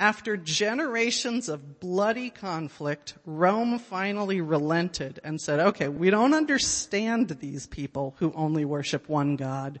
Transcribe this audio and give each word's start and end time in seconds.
After 0.00 0.38
generations 0.38 1.50
of 1.50 1.78
bloody 1.78 2.30
conflict, 2.30 3.16
Rome 3.26 3.78
finally 3.78 4.40
relented 4.40 5.20
and 5.22 5.38
said, 5.38 5.60
okay, 5.60 5.88
we 5.88 6.08
don't 6.08 6.32
understand 6.32 7.28
these 7.28 7.66
people 7.66 8.16
who 8.18 8.32
only 8.34 8.64
worship 8.64 9.10
one 9.10 9.36
God, 9.36 9.78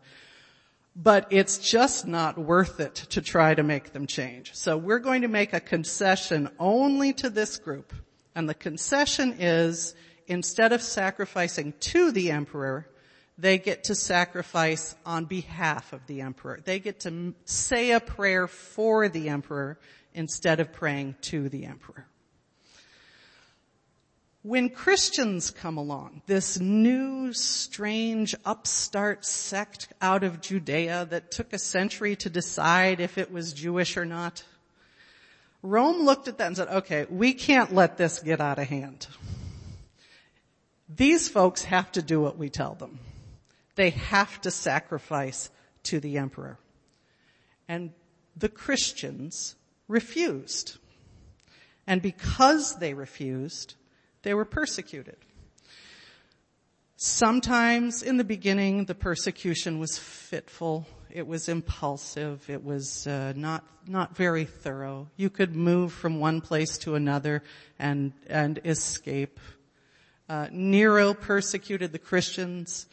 but 0.94 1.26
it's 1.30 1.56
just 1.56 2.06
not 2.06 2.36
worth 2.36 2.80
it 2.80 2.96
to 2.96 3.22
try 3.22 3.54
to 3.54 3.62
make 3.62 3.94
them 3.94 4.06
change. 4.06 4.54
So 4.54 4.76
we're 4.76 4.98
going 4.98 5.22
to 5.22 5.28
make 5.28 5.54
a 5.54 5.60
concession 5.60 6.50
only 6.58 7.14
to 7.14 7.30
this 7.30 7.56
group. 7.56 7.94
And 8.34 8.46
the 8.46 8.52
concession 8.54 9.36
is 9.38 9.94
instead 10.26 10.74
of 10.74 10.82
sacrificing 10.82 11.72
to 11.80 12.12
the 12.12 12.30
emperor, 12.30 12.86
they 13.38 13.56
get 13.56 13.84
to 13.84 13.94
sacrifice 13.94 14.94
on 15.06 15.24
behalf 15.24 15.94
of 15.94 16.06
the 16.06 16.20
emperor. 16.20 16.60
They 16.62 16.78
get 16.78 17.00
to 17.00 17.32
say 17.46 17.92
a 17.92 18.00
prayer 18.00 18.46
for 18.46 19.08
the 19.08 19.30
emperor 19.30 19.78
instead 20.14 20.60
of 20.60 20.72
praying 20.72 21.16
to 21.22 21.48
the 21.48 21.66
emperor. 21.66 22.06
When 24.42 24.70
Christians 24.70 25.50
come 25.50 25.76
along, 25.76 26.22
this 26.26 26.58
new, 26.58 27.34
strange, 27.34 28.34
upstart 28.44 29.26
sect 29.26 29.88
out 30.00 30.24
of 30.24 30.40
Judea 30.40 31.08
that 31.10 31.30
took 31.30 31.52
a 31.52 31.58
century 31.58 32.16
to 32.16 32.30
decide 32.30 33.00
if 33.00 33.18
it 33.18 33.30
was 33.30 33.52
Jewish 33.52 33.98
or 33.98 34.06
not, 34.06 34.42
Rome 35.62 36.06
looked 36.06 36.26
at 36.26 36.38
that 36.38 36.46
and 36.46 36.56
said, 36.56 36.68
okay, 36.68 37.06
we 37.10 37.34
can't 37.34 37.74
let 37.74 37.98
this 37.98 38.20
get 38.20 38.40
out 38.40 38.58
of 38.58 38.66
hand. 38.66 39.06
These 40.88 41.28
folks 41.28 41.64
have 41.64 41.92
to 41.92 42.02
do 42.02 42.18
what 42.20 42.38
we 42.38 42.48
tell 42.48 42.74
them. 42.74 42.98
They 43.74 43.90
have 43.90 44.40
to 44.40 44.50
sacrifice 44.50 45.50
to 45.84 46.00
the 46.00 46.16
emperor. 46.16 46.58
And 47.68 47.92
the 48.36 48.48
Christians 48.48 49.54
refused. 49.90 50.78
And 51.86 52.00
because 52.00 52.76
they 52.76 52.94
refused, 52.94 53.74
they 54.22 54.32
were 54.32 54.44
persecuted. 54.44 55.16
Sometimes 56.96 58.02
in 58.02 58.16
the 58.16 58.24
beginning, 58.24 58.84
the 58.84 58.94
persecution 58.94 59.78
was 59.78 59.98
fitful. 59.98 60.86
It 61.10 61.26
was 61.26 61.48
impulsive. 61.48 62.48
It 62.48 62.62
was 62.62 63.06
uh, 63.06 63.32
not 63.34 63.64
not 63.86 64.16
very 64.16 64.44
thorough. 64.44 65.08
You 65.16 65.30
could 65.30 65.56
move 65.56 65.92
from 65.92 66.20
one 66.20 66.40
place 66.40 66.78
to 66.78 66.94
another 66.94 67.42
and 67.78 68.12
and 68.28 68.60
escape. 68.64 69.40
Uh, 70.28 70.46
Nero 70.52 71.14
persecuted 71.14 71.90
the 71.90 71.98
Christians 71.98 72.86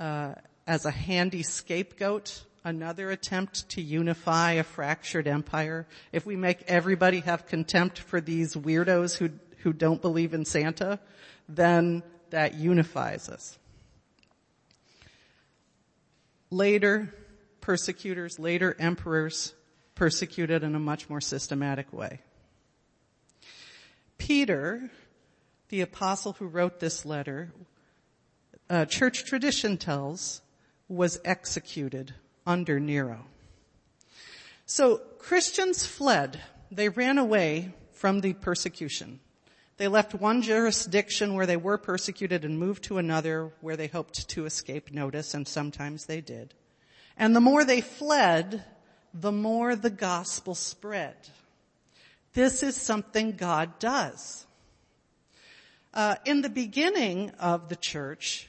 uh, 0.00 0.34
as 0.66 0.84
a 0.86 0.90
handy 0.90 1.44
scapegoat. 1.44 2.42
Another 2.64 3.10
attempt 3.10 3.68
to 3.70 3.82
unify 3.82 4.52
a 4.52 4.62
fractured 4.62 5.26
empire. 5.26 5.86
If 6.12 6.26
we 6.26 6.36
make 6.36 6.62
everybody 6.68 7.20
have 7.20 7.46
contempt 7.46 7.98
for 7.98 8.20
these 8.20 8.54
weirdos 8.54 9.16
who 9.16 9.30
who 9.62 9.72
don't 9.72 10.02
believe 10.02 10.34
in 10.34 10.44
Santa, 10.44 10.98
then 11.48 12.02
that 12.30 12.54
unifies 12.54 13.28
us. 13.28 13.58
Later, 16.50 17.14
persecutors, 17.60 18.38
later 18.38 18.76
emperors 18.78 19.54
persecuted 19.94 20.62
in 20.62 20.74
a 20.74 20.80
much 20.80 21.08
more 21.08 21.20
systematic 21.20 21.92
way. 21.92 22.20
Peter, 24.18 24.90
the 25.68 25.80
apostle 25.80 26.32
who 26.34 26.46
wrote 26.46 26.80
this 26.80 27.04
letter, 27.04 27.52
uh, 28.68 28.84
church 28.84 29.24
tradition 29.24 29.76
tells, 29.76 30.42
was 30.88 31.20
executed 31.24 32.14
under 32.46 32.80
Nero. 32.80 33.26
So 34.66 34.98
Christians 35.18 35.86
fled. 35.86 36.40
They 36.70 36.88
ran 36.88 37.18
away 37.18 37.74
from 37.92 38.20
the 38.20 38.32
persecution. 38.32 39.20
They 39.76 39.88
left 39.88 40.14
one 40.14 40.42
jurisdiction 40.42 41.34
where 41.34 41.46
they 41.46 41.56
were 41.56 41.78
persecuted 41.78 42.44
and 42.44 42.58
moved 42.58 42.84
to 42.84 42.98
another 42.98 43.52
where 43.60 43.76
they 43.76 43.86
hoped 43.86 44.28
to 44.30 44.46
escape 44.46 44.92
notice, 44.92 45.34
and 45.34 45.46
sometimes 45.46 46.06
they 46.06 46.20
did. 46.20 46.54
And 47.16 47.34
the 47.34 47.40
more 47.40 47.64
they 47.64 47.80
fled, 47.80 48.64
the 49.12 49.32
more 49.32 49.76
the 49.76 49.90
gospel 49.90 50.54
spread. 50.54 51.16
This 52.32 52.62
is 52.62 52.76
something 52.76 53.32
God 53.32 53.78
does. 53.78 54.46
Uh, 55.92 56.16
in 56.24 56.40
the 56.40 56.48
beginning 56.48 57.30
of 57.38 57.68
the 57.68 57.76
church, 57.76 58.48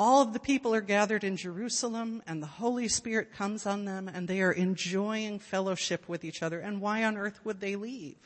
all 0.00 0.22
of 0.22 0.32
the 0.32 0.40
people 0.40 0.74
are 0.74 0.80
gathered 0.80 1.24
in 1.24 1.36
Jerusalem 1.36 2.22
and 2.26 2.42
the 2.42 2.46
Holy 2.46 2.88
Spirit 2.88 3.34
comes 3.34 3.66
on 3.66 3.84
them 3.84 4.08
and 4.08 4.26
they 4.26 4.40
are 4.40 4.50
enjoying 4.50 5.38
fellowship 5.38 6.08
with 6.08 6.24
each 6.24 6.42
other. 6.42 6.58
And 6.58 6.80
why 6.80 7.04
on 7.04 7.18
earth 7.18 7.38
would 7.44 7.60
they 7.60 7.76
leave? 7.76 8.16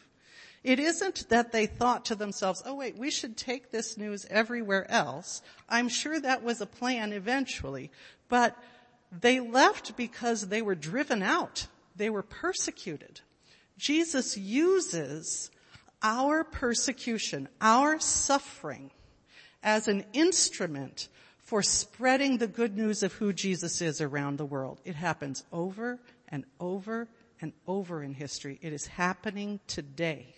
It 0.63 0.79
isn't 0.79 1.29
that 1.31 1.51
they 1.51 1.67
thought 1.67 2.05
to 2.05 2.15
themselves, 2.15 2.63
oh 2.65 2.77
wait, 2.77 2.97
we 2.97 3.11
should 3.11 3.37
take 3.37 3.73
this 3.73 3.99
news 3.99 4.25
everywhere 4.31 4.89
else. 4.89 5.43
I'm 5.69 5.89
sure 5.89 6.21
that 6.21 6.45
was 6.45 6.61
a 6.61 6.67
plan 6.67 7.13
eventually, 7.13 7.91
but 8.29 8.57
they 9.11 9.41
left 9.41 9.97
because 9.97 10.47
they 10.47 10.63
were 10.63 10.77
driven 10.77 11.25
out. 11.25 11.67
They 11.97 12.09
were 12.09 12.23
persecuted. 12.23 13.21
Jesus 13.77 14.39
uses 14.39 15.51
our 16.05 16.45
persecution, 16.45 17.49
our 17.61 17.99
suffering 17.99 18.93
as 19.61 19.89
an 19.89 20.05
instrument 20.13 21.09
for 21.45 21.63
spreading 21.63 22.39
the 22.39 22.47
good 22.47 22.77
news 22.77 23.03
of 23.03 23.13
who 23.13 23.33
Jesus 23.33 23.81
is 23.83 24.01
around 24.01 24.39
the 24.39 24.47
world. 24.47 24.81
It 24.85 24.95
happens 24.95 25.45
over 25.53 26.01
and 26.29 26.45
over 26.59 27.07
and 27.41 27.53
over 27.67 28.03
in 28.03 28.15
history. 28.15 28.59
It 28.63 28.73
is 28.73 28.87
happening 28.87 29.61
today. 29.67 30.35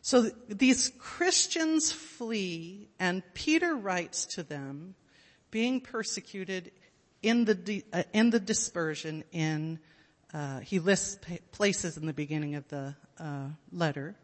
So 0.00 0.30
these 0.48 0.92
Christians 0.98 1.90
flee 1.90 2.88
and 3.00 3.22
Peter 3.34 3.74
writes 3.74 4.24
to 4.26 4.44
them 4.44 4.94
being 5.50 5.80
persecuted 5.80 6.70
in 7.20 7.44
the, 7.44 7.84
uh, 7.92 8.04
in 8.12 8.30
the 8.30 8.38
dispersion 8.38 9.24
in, 9.32 9.80
uh, 10.32 10.60
he 10.60 10.78
lists 10.78 11.18
places 11.50 11.96
in 11.96 12.06
the 12.06 12.12
beginning 12.12 12.54
of 12.54 12.68
the 12.68 12.94
uh, 13.18 13.48
letter 13.72 14.14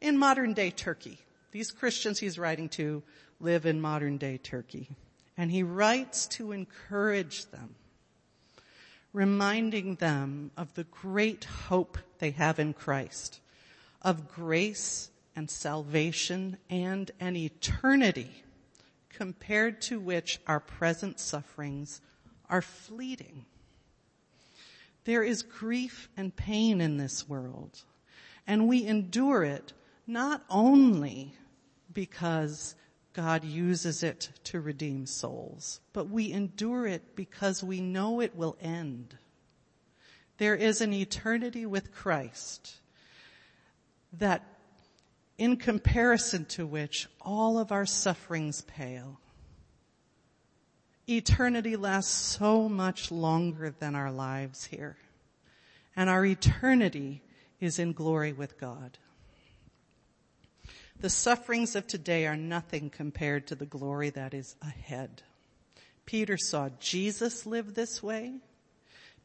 in 0.00 0.16
modern 0.16 0.54
day 0.54 0.70
Turkey. 0.70 1.18
These 1.50 1.72
Christians 1.72 2.20
he's 2.20 2.38
writing 2.38 2.68
to 2.70 3.02
live 3.40 3.66
in 3.66 3.80
modern 3.80 4.18
day 4.18 4.38
Turkey. 4.38 4.88
And 5.36 5.50
he 5.50 5.62
writes 5.62 6.26
to 6.28 6.52
encourage 6.52 7.46
them, 7.46 7.76
reminding 9.12 9.96
them 9.96 10.50
of 10.56 10.74
the 10.74 10.84
great 10.84 11.44
hope 11.44 11.98
they 12.18 12.32
have 12.32 12.58
in 12.58 12.72
Christ, 12.72 13.40
of 14.02 14.28
grace 14.28 15.10
and 15.36 15.48
salvation 15.48 16.58
and 16.68 17.10
an 17.20 17.36
eternity 17.36 18.42
compared 19.08 19.80
to 19.82 20.00
which 20.00 20.40
our 20.46 20.60
present 20.60 21.20
sufferings 21.20 22.00
are 22.48 22.62
fleeting. 22.62 23.44
There 25.04 25.22
is 25.22 25.42
grief 25.42 26.08
and 26.16 26.34
pain 26.34 26.80
in 26.80 26.96
this 26.96 27.28
world, 27.28 27.82
and 28.46 28.68
we 28.68 28.86
endure 28.86 29.44
it 29.44 29.72
not 30.06 30.42
only 30.50 31.34
because 31.92 32.74
God 33.12 33.44
uses 33.44 34.02
it 34.02 34.30
to 34.44 34.60
redeem 34.60 35.06
souls, 35.06 35.80
but 35.92 36.08
we 36.08 36.32
endure 36.32 36.86
it 36.86 37.16
because 37.16 37.64
we 37.64 37.80
know 37.80 38.20
it 38.20 38.36
will 38.36 38.56
end. 38.60 39.16
There 40.38 40.54
is 40.54 40.80
an 40.80 40.92
eternity 40.92 41.66
with 41.66 41.92
Christ 41.92 42.76
that 44.12 44.44
in 45.36 45.56
comparison 45.56 46.44
to 46.46 46.66
which 46.66 47.08
all 47.20 47.58
of 47.58 47.72
our 47.72 47.86
sufferings 47.86 48.62
pale. 48.62 49.20
Eternity 51.08 51.76
lasts 51.76 52.12
so 52.12 52.68
much 52.68 53.10
longer 53.10 53.74
than 53.78 53.94
our 53.94 54.12
lives 54.12 54.66
here. 54.66 54.96
And 55.96 56.10
our 56.10 56.24
eternity 56.24 57.22
is 57.60 57.78
in 57.78 57.92
glory 57.92 58.32
with 58.32 58.58
God. 58.60 58.98
The 61.00 61.10
sufferings 61.10 61.76
of 61.76 61.86
today 61.86 62.26
are 62.26 62.36
nothing 62.36 62.90
compared 62.90 63.46
to 63.48 63.54
the 63.54 63.66
glory 63.66 64.10
that 64.10 64.34
is 64.34 64.56
ahead. 64.62 65.22
Peter 66.06 66.36
saw 66.36 66.70
Jesus 66.80 67.46
live 67.46 67.74
this 67.74 68.02
way. 68.02 68.34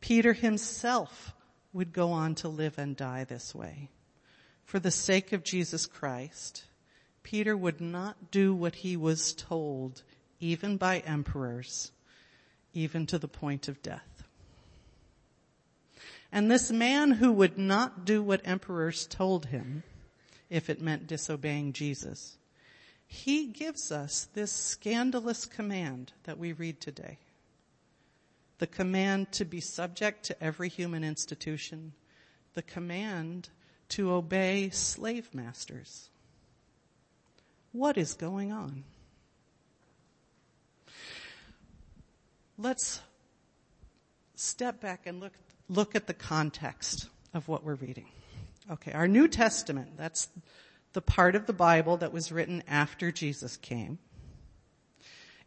Peter 0.01 0.33
himself 0.33 1.33
would 1.71 1.93
go 1.93 2.11
on 2.11 2.35
to 2.35 2.47
live 2.47 2.77
and 2.77 2.95
die 2.95 3.23
this 3.23 3.55
way 3.55 3.89
for 4.65 4.79
the 4.79 4.91
sake 4.91 5.33
of 5.33 5.43
Jesus 5.43 5.85
Christ, 5.85 6.65
Peter 7.21 7.55
would 7.55 7.79
not 7.79 8.31
do 8.31 8.53
what 8.53 8.75
he 8.75 8.97
was 8.97 9.33
told, 9.33 10.03
even 10.39 10.77
by 10.77 10.97
emperors, 10.99 11.91
even 12.73 13.05
to 13.05 13.19
the 13.19 13.27
point 13.27 13.67
of 13.67 13.81
death. 13.81 14.23
And 16.31 16.49
this 16.49 16.71
man 16.71 17.11
who 17.11 17.31
would 17.33 17.57
not 17.57 18.03
do 18.03 18.23
what 18.23 18.41
emperors 18.45 19.05
told 19.05 19.45
him, 19.47 19.83
if 20.49 20.69
it 20.69 20.81
meant 20.81 21.07
disobeying 21.07 21.73
Jesus, 21.73 22.37
he 23.05 23.47
gives 23.47 23.91
us 23.91 24.27
this 24.33 24.51
scandalous 24.51 25.45
command 25.45 26.13
that 26.23 26.37
we 26.37 26.53
read 26.53 26.81
today. 26.81 27.19
The 28.59 28.67
command 28.67 29.31
to 29.33 29.45
be 29.45 29.61
subject 29.61 30.23
to 30.25 30.43
every 30.43 30.69
human 30.69 31.03
institution, 31.03 31.93
the 32.53 32.61
command 32.61 33.49
to 33.89 34.11
obey 34.11 34.69
slave 34.69 35.33
masters. 35.33 36.09
What 37.71 37.97
is 37.97 38.13
going 38.13 38.51
on? 38.51 38.83
Let's 42.57 43.01
step 44.35 44.79
back 44.79 45.05
and 45.05 45.19
look, 45.19 45.33
look 45.67 45.95
at 45.95 46.07
the 46.07 46.13
context 46.13 47.09
of 47.33 47.47
what 47.47 47.63
we're 47.63 47.75
reading. 47.75 48.07
Okay, 48.71 48.93
our 48.93 49.07
New 49.07 49.27
Testament, 49.27 49.97
that's 49.97 50.29
the 50.93 51.01
part 51.01 51.35
of 51.35 51.47
the 51.47 51.53
Bible 51.53 51.97
that 51.97 52.13
was 52.13 52.31
written 52.31 52.63
after 52.67 53.11
Jesus 53.11 53.57
came, 53.57 53.99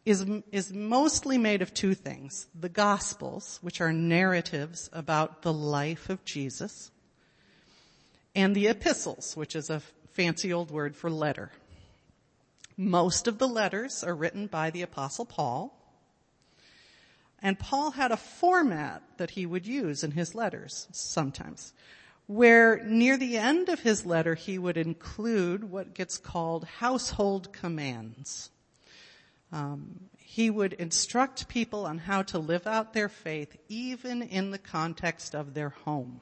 is, 0.05 0.25
is 0.51 0.71
mostly 0.71 1.37
made 1.37 1.61
of 1.61 1.73
two 1.73 1.93
things. 1.93 2.47
The 2.57 2.69
Gospels, 2.69 3.59
which 3.61 3.81
are 3.81 3.91
narratives 3.91 4.89
about 4.93 5.41
the 5.41 5.53
life 5.53 6.09
of 6.09 6.23
Jesus, 6.25 6.91
and 8.35 8.55
the 8.55 8.67
epistles, 8.67 9.35
which 9.35 9.55
is 9.55 9.69
a 9.69 9.81
fancy 10.13 10.53
old 10.53 10.69
word 10.69 10.95
for 10.95 11.09
letter. 11.09 11.51
Most 12.77 13.27
of 13.27 13.39
the 13.39 13.47
letters 13.47 14.03
are 14.03 14.13
written 14.13 14.45
by 14.45 14.69
the 14.69 14.83
apostle 14.83 15.25
Paul. 15.25 15.73
And 17.41 17.57
Paul 17.57 17.91
had 17.91 18.11
a 18.11 18.17
format 18.17 19.01
that 19.17 19.31
he 19.31 19.45
would 19.47 19.65
use 19.65 20.03
in 20.03 20.11
his 20.11 20.35
letters 20.35 20.87
sometimes, 20.91 21.73
where 22.27 22.83
near 22.83 23.17
the 23.17 23.37
end 23.37 23.69
of 23.69 23.79
his 23.79 24.05
letter 24.05 24.35
he 24.35 24.57
would 24.57 24.77
include 24.77 25.63
what 25.63 25.93
gets 25.93 26.17
called 26.17 26.65
household 26.65 27.51
commands. 27.53 28.51
Um, 29.51 30.09
he 30.17 30.49
would 30.49 30.73
instruct 30.73 31.47
people 31.47 31.85
on 31.85 31.99
how 31.99 32.21
to 32.23 32.37
live 32.37 32.67
out 32.67 32.93
their 32.93 33.09
faith 33.09 33.55
even 33.69 34.21
in 34.21 34.51
the 34.51 34.57
context 34.57 35.33
of 35.33 35.53
their 35.53 35.69
home. 35.69 36.19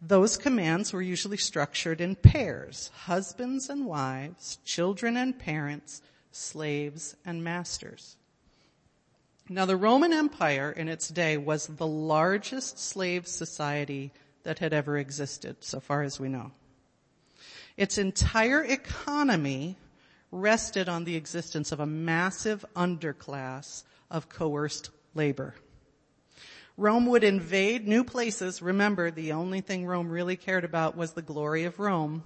Those 0.00 0.36
commands 0.36 0.92
were 0.92 1.00
usually 1.00 1.38
structured 1.38 2.02
in 2.02 2.14
pairs, 2.14 2.90
husbands 2.94 3.70
and 3.70 3.86
wives, 3.86 4.58
children 4.62 5.16
and 5.16 5.38
parents, 5.38 6.02
slaves 6.30 7.16
and 7.24 7.42
masters. 7.42 8.16
Now 9.48 9.64
the 9.64 9.76
Roman 9.76 10.12
Empire 10.12 10.70
in 10.70 10.88
its 10.88 11.08
day 11.08 11.38
was 11.38 11.66
the 11.66 11.86
largest 11.86 12.78
slave 12.78 13.26
society 13.26 14.12
that 14.44 14.60
had 14.60 14.72
ever 14.72 14.96
existed, 14.96 15.56
so 15.60 15.80
far 15.80 16.02
as 16.02 16.20
we 16.20 16.28
know. 16.28 16.52
Its 17.76 17.98
entire 17.98 18.62
economy 18.62 19.76
rested 20.30 20.88
on 20.88 21.04
the 21.04 21.16
existence 21.16 21.72
of 21.72 21.80
a 21.80 21.86
massive 21.86 22.64
underclass 22.76 23.82
of 24.10 24.28
coerced 24.28 24.90
labor. 25.14 25.54
Rome 26.76 27.06
would 27.06 27.24
invade 27.24 27.86
new 27.86 28.02
places. 28.02 28.60
Remember, 28.60 29.10
the 29.10 29.32
only 29.32 29.60
thing 29.60 29.86
Rome 29.86 30.08
really 30.08 30.36
cared 30.36 30.64
about 30.64 30.96
was 30.96 31.12
the 31.12 31.22
glory 31.22 31.64
of 31.64 31.78
Rome. 31.78 32.24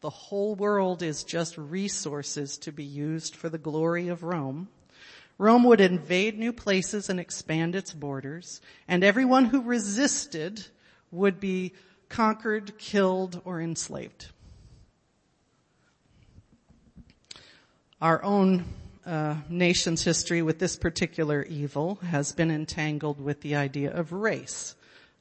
The 0.00 0.10
whole 0.10 0.54
world 0.54 1.02
is 1.02 1.22
just 1.22 1.58
resources 1.58 2.56
to 2.58 2.72
be 2.72 2.84
used 2.84 3.36
for 3.36 3.50
the 3.50 3.58
glory 3.58 4.08
of 4.08 4.22
Rome. 4.22 4.68
Rome 5.36 5.64
would 5.64 5.80
invade 5.80 6.38
new 6.38 6.52
places 6.52 7.10
and 7.10 7.20
expand 7.20 7.74
its 7.74 7.92
borders, 7.92 8.60
and 8.88 9.04
everyone 9.04 9.46
who 9.46 9.62
resisted 9.62 10.66
would 11.10 11.40
be 11.40 11.72
conquered, 12.08 12.78
killed, 12.78 13.40
or 13.44 13.60
enslaved. 13.60 14.28
Our 18.00 18.22
own 18.22 18.64
uh, 19.04 19.36
nation's 19.48 20.02
history 20.02 20.42
with 20.42 20.58
this 20.58 20.76
particular 20.76 21.42
evil 21.42 21.96
has 22.06 22.32
been 22.32 22.50
entangled 22.50 23.20
with 23.20 23.40
the 23.40 23.56
idea 23.56 23.92
of 23.92 24.12
race. 24.12 24.74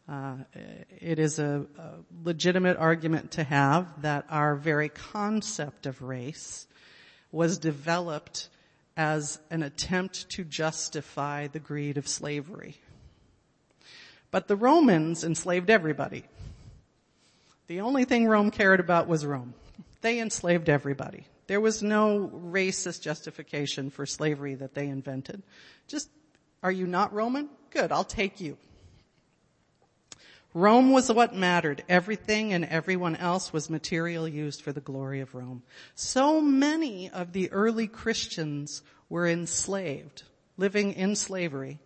Uh, 0.08 0.36
it 1.00 1.20
is 1.20 1.40
a, 1.40 1.66
a, 1.78 1.90
legitimate 2.24 2.78
argument 2.78 3.32
to 3.32 3.44
have 3.44 4.02
that 4.02 4.26
our 4.30 4.56
very 4.56 4.90
concept 4.90 5.86
of 5.86 6.02
race 6.02 6.68
was 7.32 7.60
developed 7.60 8.50
as 8.98 9.40
an 9.52 9.62
attempt 9.62 10.28
to 10.30 10.44
justify 10.44 11.48
the 11.48 11.60
greed 11.60 11.98
of 11.98 12.08
slavery. 12.08 12.76
But 14.32 14.48
the 14.48 14.56
Romans 14.56 15.24
enslaved 15.24 15.70
everybody. 15.70 16.24
The 17.68 17.82
only 17.82 18.06
thing 18.06 18.28
Rome 18.28 18.52
cared 18.52 18.80
about 18.80 19.08
was 19.08 19.26
Rome. 19.26 19.54
They 20.02 20.20
enslaved 20.20 20.70
everybody. 20.70 21.26
There 21.48 21.60
was 21.60 21.82
no 21.82 22.32
racist 22.34 23.02
justification 23.02 23.90
for 23.90 24.06
slavery 24.06 24.56
that 24.56 24.76
they 24.76 24.88
invented. 24.88 25.42
Just, 25.88 26.10
are 26.62 26.72
you 26.72 26.86
not 26.86 27.14
Roman? 27.14 27.50
Good, 27.72 27.92
I'll 27.92 28.04
take 28.04 28.40
you. 28.40 28.58
Rome 30.54 30.92
was 30.92 31.12
what 31.12 31.36
mattered. 31.36 31.84
Everything 31.88 32.54
and 32.54 32.66
everyone 32.66 33.16
else 33.16 33.54
was 33.54 33.70
material 33.70 34.28
used 34.28 34.62
for 34.62 34.72
the 34.72 34.82
glory 34.82 35.22
of 35.22 35.36
Rome. 35.36 35.62
So 35.94 36.42
many 36.42 37.10
of 37.10 37.34
the 37.34 37.52
early 37.52 37.88
Christians 37.88 38.82
were 39.10 39.28
enslaved, 39.28 40.24
living 40.58 40.94
in 40.94 41.16
slavery, 41.16 41.80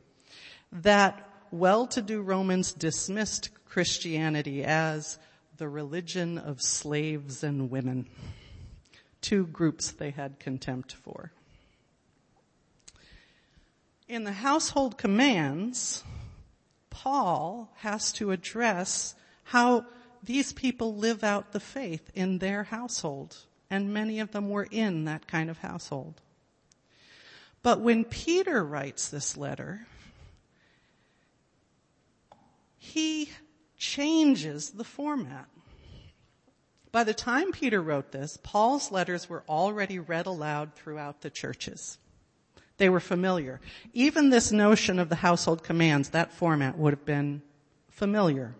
that 0.71 1.29
well-to-do 1.53 2.19
Romans 2.19 2.73
dismissed 2.73 3.51
Christianity 3.65 4.63
as 4.63 5.19
the 5.57 5.69
religion 5.69 6.39
of 6.39 6.59
slaves 6.59 7.43
and 7.43 7.69
women 7.69 8.07
two 9.21 9.45
groups 9.45 9.91
they 9.91 10.09
had 10.09 10.39
contempt 10.39 10.93
for. 10.93 11.31
In 14.07 14.23
the 14.23 14.33
household 14.33 14.97
commands, 14.97 16.03
Paul 16.89 17.71
has 17.77 18.11
to 18.13 18.31
address 18.31 19.13
how 19.43 19.85
these 20.23 20.53
people 20.53 20.95
live 20.95 21.23
out 21.23 21.51
the 21.51 21.59
faith 21.59 22.09
in 22.15 22.39
their 22.39 22.63
household, 22.63 23.37
and 23.69 23.93
many 23.93 24.19
of 24.19 24.31
them 24.31 24.49
were 24.49 24.67
in 24.71 25.05
that 25.05 25.27
kind 25.27 25.51
of 25.51 25.59
household. 25.59 26.19
But 27.61 27.79
when 27.79 28.05
Peter 28.05 28.63
writes 28.63 29.07
this 29.07 29.37
letter, 29.37 29.85
he 32.83 33.29
changes 33.77 34.71
the 34.71 34.83
format. 34.83 35.47
By 36.91 37.05
the 37.05 37.13
time 37.13 37.53
Peter 37.53 37.81
wrote 37.81 38.11
this, 38.11 38.37
Paul's 38.43 38.91
letters 38.91 39.29
were 39.29 39.45
already 39.47 39.99
read 39.99 40.25
aloud 40.25 40.75
throughout 40.75 41.21
the 41.21 41.29
churches. 41.29 41.97
They 42.77 42.89
were 42.89 42.99
familiar. 42.99 43.61
Even 43.93 44.29
this 44.29 44.51
notion 44.51 44.99
of 44.99 45.07
the 45.07 45.15
household 45.15 45.63
commands, 45.63 46.09
that 46.09 46.33
format 46.33 46.77
would 46.77 46.91
have 46.91 47.05
been 47.05 47.41
familiar. 47.89 48.53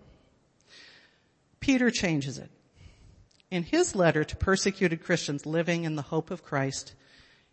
Peter 1.60 1.92
changes 1.92 2.38
it. 2.38 2.50
In 3.52 3.64
his 3.64 3.94
letter 3.94 4.24
to 4.24 4.36
persecuted 4.38 5.04
Christians 5.04 5.46
living 5.46 5.84
in 5.84 5.98
the 5.98 6.02
hope 6.02 6.32
of 6.32 6.46
Christ, 6.46 6.96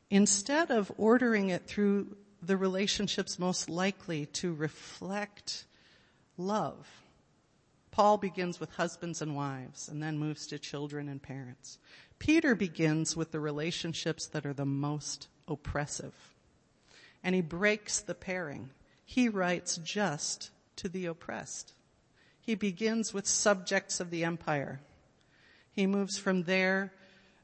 instead 0.08 0.70
of 0.70 0.92
ordering 0.96 1.48
it 1.48 1.66
through 1.66 2.16
the 2.40 2.56
relationships 2.56 3.40
most 3.40 3.68
likely 3.68 4.26
to 4.26 4.54
reflect 4.54 5.64
love, 6.40 6.88
Paul 7.90 8.18
begins 8.18 8.60
with 8.60 8.70
husbands 8.72 9.20
and 9.20 9.36
wives 9.36 9.88
and 9.88 10.02
then 10.02 10.18
moves 10.18 10.46
to 10.48 10.58
children 10.58 11.08
and 11.08 11.22
parents. 11.22 11.78
Peter 12.18 12.54
begins 12.54 13.16
with 13.16 13.32
the 13.32 13.40
relationships 13.40 14.26
that 14.26 14.46
are 14.46 14.52
the 14.52 14.64
most 14.64 15.28
oppressive. 15.48 16.14
And 17.22 17.34
he 17.34 17.40
breaks 17.40 18.00
the 18.00 18.14
pairing. 18.14 18.70
He 19.04 19.28
writes 19.28 19.76
just 19.78 20.50
to 20.76 20.88
the 20.88 21.06
oppressed. 21.06 21.72
He 22.40 22.54
begins 22.54 23.12
with 23.12 23.26
subjects 23.26 24.00
of 24.00 24.10
the 24.10 24.24
empire. 24.24 24.80
He 25.72 25.86
moves 25.86 26.18
from 26.18 26.44
there 26.44 26.92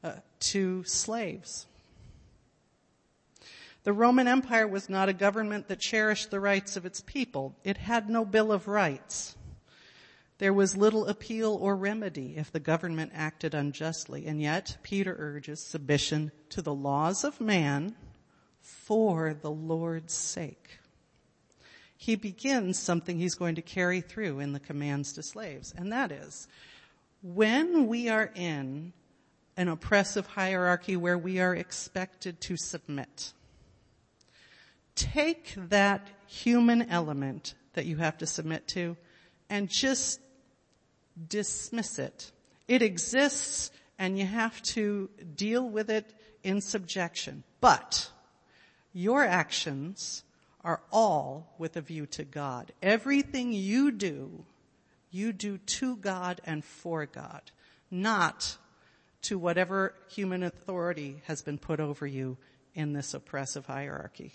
uh, 0.03 0.15
to 0.41 0.85
slaves. 0.85 1.67
The 3.87 3.93
Roman 3.93 4.27
Empire 4.27 4.67
was 4.67 4.89
not 4.89 5.09
a 5.09 5.13
government 5.13 5.69
that 5.69 5.79
cherished 5.79 6.33
the 6.33 6.41
rights 6.41 6.77
of 6.77 6.85
its 6.85 7.01
people. 7.03 7.55
It 7.63 7.77
had 7.77 8.11
no 8.11 8.25
Bill 8.25 8.51
of 8.51 8.67
Rights. 8.67 9.37
There 10.39 10.53
was 10.53 10.77
little 10.77 11.07
appeal 11.07 11.55
or 11.55 11.77
remedy 11.77 12.37
if 12.37 12.51
the 12.51 12.59
government 12.59 13.13
acted 13.15 13.55
unjustly, 13.55 14.27
and 14.27 14.43
yet 14.43 14.77
Peter 14.83 15.15
urges 15.17 15.65
submission 15.65 16.33
to 16.49 16.63
the 16.63 16.75
laws 16.75 17.23
of 17.23 17.41
man 17.41 17.95
for 18.61 19.35
the 19.35 19.53
Lord's 19.53 20.15
sake. 20.15 20.81
He 21.97 22.17
begins 22.17 22.81
something 22.81 23.21
he's 23.21 23.37
going 23.37 23.55
to 23.55 23.63
carry 23.63 24.01
through 24.01 24.41
in 24.41 24.53
the 24.53 24.59
commands 24.59 25.13
to 25.13 25.23
slaves, 25.23 25.73
and 25.79 25.93
that 25.93 26.11
is, 26.11 26.49
when 27.23 27.87
we 27.87 28.09
are 28.09 28.33
in 28.35 28.95
an 29.57 29.69
oppressive 29.69 30.27
hierarchy 30.27 30.97
where 30.97 31.17
we 31.17 31.39
are 31.39 31.55
expected 31.55 32.41
to 32.41 32.57
submit, 32.57 33.33
take 34.97 35.55
that 35.69 36.09
human 36.27 36.91
element 36.91 37.55
that 37.75 37.87
you 37.87 37.97
have 37.99 38.19
to 38.19 38.27
submit 38.27 38.67
to 38.69 38.97
and 39.49 39.69
just 39.69 40.21
dismiss 41.29 41.99
it. 41.99 42.33
It 42.67 42.83
exists 42.83 43.71
and 43.99 44.19
you 44.19 44.27
have 44.27 44.61
to 44.63 45.09
deal 45.37 45.69
with 45.69 45.91
it 45.91 46.13
in 46.43 46.61
subjection. 46.61 47.45
But 47.61 48.11
your 48.93 49.23
actions 49.23 50.25
are 50.65 50.81
all 50.91 51.55
with 51.59 51.77
a 51.77 51.81
view 51.81 52.07
to 52.07 52.25
God. 52.25 52.73
Everything 52.83 53.53
you 53.53 53.93
do 53.93 54.45
you 55.11 55.33
do 55.33 55.59
to 55.59 55.97
God 55.97 56.41
and 56.45 56.65
for 56.65 57.07
God, 57.07 57.41
not 57.91 58.59
to 59.23 59.39
whatever 59.39 59.95
human 60.09 60.43
authority 60.43 61.23
has 61.27 61.43
been 61.43 61.59
put 61.59 61.81
over 61.81 62.07
you 62.07 62.37
in 62.75 62.93
this 62.93 63.15
oppressive 63.15 63.67
hierarchy. 63.67 64.33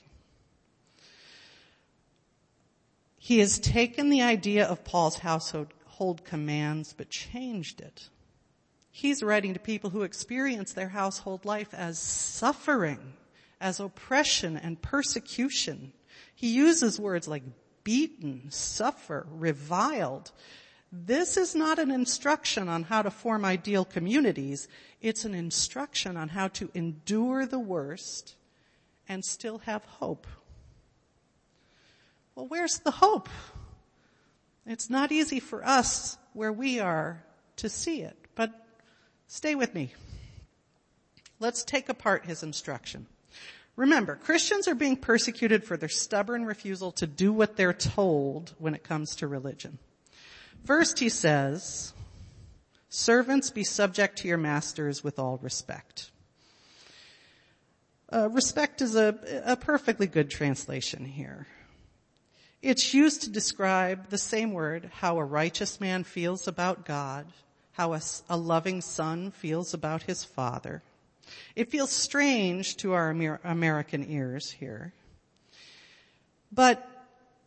He 3.23 3.37
has 3.37 3.59
taken 3.59 4.09
the 4.09 4.23
idea 4.23 4.65
of 4.65 4.83
Paul's 4.83 5.19
household 5.19 6.25
commands 6.25 6.95
but 6.97 7.11
changed 7.11 7.79
it. 7.79 8.09
He's 8.89 9.21
writing 9.21 9.53
to 9.53 9.59
people 9.59 9.91
who 9.91 10.01
experience 10.01 10.73
their 10.73 10.89
household 10.89 11.45
life 11.45 11.71
as 11.71 11.99
suffering, 11.99 13.13
as 13.59 13.79
oppression 13.79 14.57
and 14.57 14.81
persecution. 14.81 15.93
He 16.33 16.47
uses 16.47 16.99
words 16.99 17.27
like 17.27 17.43
beaten, 17.83 18.49
suffer, 18.49 19.27
reviled. 19.29 20.31
This 20.91 21.37
is 21.37 21.53
not 21.53 21.77
an 21.77 21.91
instruction 21.91 22.67
on 22.67 22.81
how 22.81 23.03
to 23.03 23.11
form 23.11 23.45
ideal 23.45 23.85
communities. 23.85 24.67
It's 24.99 25.25
an 25.25 25.35
instruction 25.35 26.17
on 26.17 26.29
how 26.29 26.47
to 26.47 26.71
endure 26.73 27.45
the 27.45 27.59
worst 27.59 28.35
and 29.07 29.23
still 29.23 29.59
have 29.59 29.85
hope. 29.85 30.25
Well, 32.35 32.47
where's 32.47 32.79
the 32.79 32.91
hope? 32.91 33.29
It's 34.65 34.89
not 34.89 35.11
easy 35.11 35.39
for 35.39 35.65
us 35.65 36.17
where 36.33 36.53
we 36.53 36.79
are 36.79 37.23
to 37.57 37.69
see 37.69 38.01
it, 38.01 38.17
but 38.35 38.51
stay 39.27 39.55
with 39.55 39.73
me. 39.73 39.93
Let's 41.39 41.63
take 41.63 41.89
apart 41.89 42.25
his 42.25 42.43
instruction. 42.43 43.07
Remember, 43.75 44.15
Christians 44.15 44.67
are 44.67 44.75
being 44.75 44.97
persecuted 44.97 45.63
for 45.63 45.77
their 45.77 45.89
stubborn 45.89 46.45
refusal 46.45 46.91
to 46.93 47.07
do 47.07 47.33
what 47.33 47.55
they're 47.55 47.73
told 47.73 48.53
when 48.59 48.75
it 48.75 48.83
comes 48.83 49.15
to 49.15 49.27
religion. 49.27 49.79
First 50.65 50.99
he 50.99 51.09
says, 51.09 51.93
servants 52.89 53.49
be 53.49 53.63
subject 53.63 54.19
to 54.19 54.27
your 54.27 54.37
masters 54.37 55.03
with 55.03 55.17
all 55.17 55.39
respect. 55.41 56.11
Uh, 58.13 58.29
respect 58.29 58.81
is 58.81 58.95
a, 58.95 59.17
a 59.45 59.55
perfectly 59.55 60.05
good 60.05 60.29
translation 60.29 61.05
here. 61.05 61.47
It's 62.61 62.93
used 62.93 63.23
to 63.23 63.29
describe 63.29 64.09
the 64.09 64.19
same 64.19 64.51
word, 64.53 64.91
how 64.93 65.17
a 65.17 65.25
righteous 65.25 65.81
man 65.81 66.03
feels 66.03 66.47
about 66.47 66.85
God, 66.85 67.25
how 67.71 67.93
a, 67.93 68.01
a 68.29 68.37
loving 68.37 68.81
son 68.81 69.31
feels 69.31 69.73
about 69.73 70.03
his 70.03 70.23
father. 70.23 70.83
It 71.55 71.71
feels 71.71 71.91
strange 71.91 72.77
to 72.77 72.93
our 72.93 73.11
Amer- 73.11 73.39
American 73.43 74.07
ears 74.07 74.51
here. 74.51 74.93
But 76.51 76.87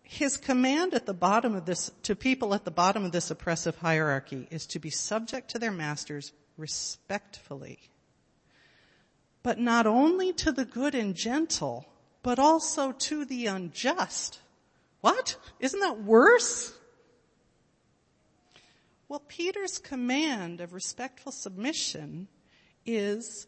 his 0.03 0.37
command 0.37 0.95
at 0.95 1.07
the 1.07 1.15
bottom 1.15 1.55
of 1.55 1.65
this, 1.65 1.91
to 2.03 2.17
people 2.17 2.55
at 2.55 2.65
the 2.65 2.71
bottom 2.71 3.05
of 3.05 3.13
this 3.13 3.31
oppressive 3.31 3.77
hierarchy 3.77 4.49
is 4.51 4.67
to 4.67 4.79
be 4.79 4.91
subject 4.91 5.51
to 5.51 5.59
their 5.59 5.73
masters 5.73 6.33
respectfully. 6.57 7.79
But 9.43 9.59
not 9.59 9.87
only 9.87 10.33
to 10.35 10.51
the 10.53 10.65
good 10.65 10.95
and 10.95 11.15
gentle, 11.15 11.87
but 12.23 12.39
also 12.39 12.93
to 12.93 13.25
the 13.25 13.47
unjust. 13.47 14.41
What? 15.05 15.37
Isn't 15.61 15.81
that 15.81 16.01
worse? 16.03 16.73
Well, 19.07 19.21
Peter's 19.29 19.77
command 19.77 20.63
of 20.63 20.73
respectful 20.73 21.31
submission 21.31 22.27
is 22.87 23.47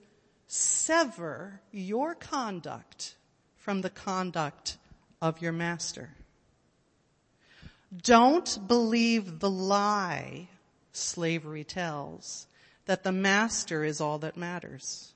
sever 0.48 1.62
your 1.72 2.14
conduct 2.14 3.14
from 3.56 3.80
the 3.80 3.88
conduct 3.88 4.76
of 5.22 5.40
your 5.40 5.52
master. 5.52 6.10
Don't 8.02 8.68
believe 8.68 9.38
the 9.38 9.48
lie 9.48 10.48
slavery 10.92 11.64
tells 11.64 12.46
that 12.84 13.02
the 13.02 13.12
master 13.12 13.82
is 13.82 13.98
all 13.98 14.18
that 14.18 14.36
matters. 14.36 15.14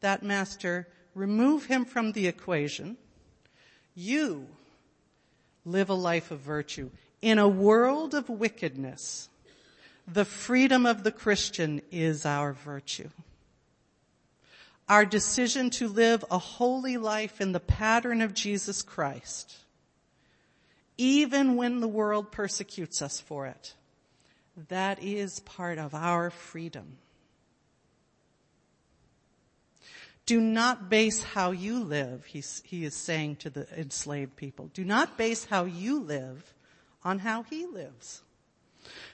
That 0.00 0.22
master, 0.22 0.88
remove 1.14 1.66
him 1.66 1.84
from 1.84 2.12
the 2.12 2.28
equation. 2.28 2.96
You 3.94 4.48
live 5.66 5.90
a 5.90 5.94
life 5.94 6.30
of 6.30 6.38
virtue. 6.38 6.90
In 7.20 7.38
a 7.38 7.48
world 7.48 8.14
of 8.14 8.30
wickedness, 8.30 9.28
the 10.06 10.24
freedom 10.24 10.86
of 10.86 11.02
the 11.02 11.10
Christian 11.10 11.82
is 11.90 12.24
our 12.24 12.52
virtue. 12.52 13.10
Our 14.88 15.04
decision 15.04 15.70
to 15.70 15.88
live 15.88 16.24
a 16.30 16.38
holy 16.38 16.96
life 16.96 17.40
in 17.40 17.50
the 17.50 17.60
pattern 17.60 18.22
of 18.22 18.32
Jesus 18.32 18.82
Christ, 18.82 19.56
even 20.96 21.56
when 21.56 21.80
the 21.80 21.88
world 21.88 22.30
persecutes 22.30 23.02
us 23.02 23.20
for 23.20 23.46
it, 23.46 23.74
that 24.68 25.02
is 25.02 25.40
part 25.40 25.78
of 25.78 25.92
our 25.92 26.30
freedom. 26.30 26.98
Do 30.26 30.40
not 30.40 30.90
base 30.90 31.22
how 31.22 31.52
you 31.52 31.82
live, 31.82 32.24
he's, 32.24 32.60
he 32.64 32.84
is 32.84 32.94
saying 32.94 33.36
to 33.36 33.50
the 33.50 33.66
enslaved 33.78 34.36
people. 34.36 34.70
Do 34.74 34.84
not 34.84 35.16
base 35.16 35.44
how 35.44 35.64
you 35.64 36.00
live 36.00 36.52
on 37.04 37.20
how 37.20 37.44
he 37.44 37.64
lives. 37.66 38.22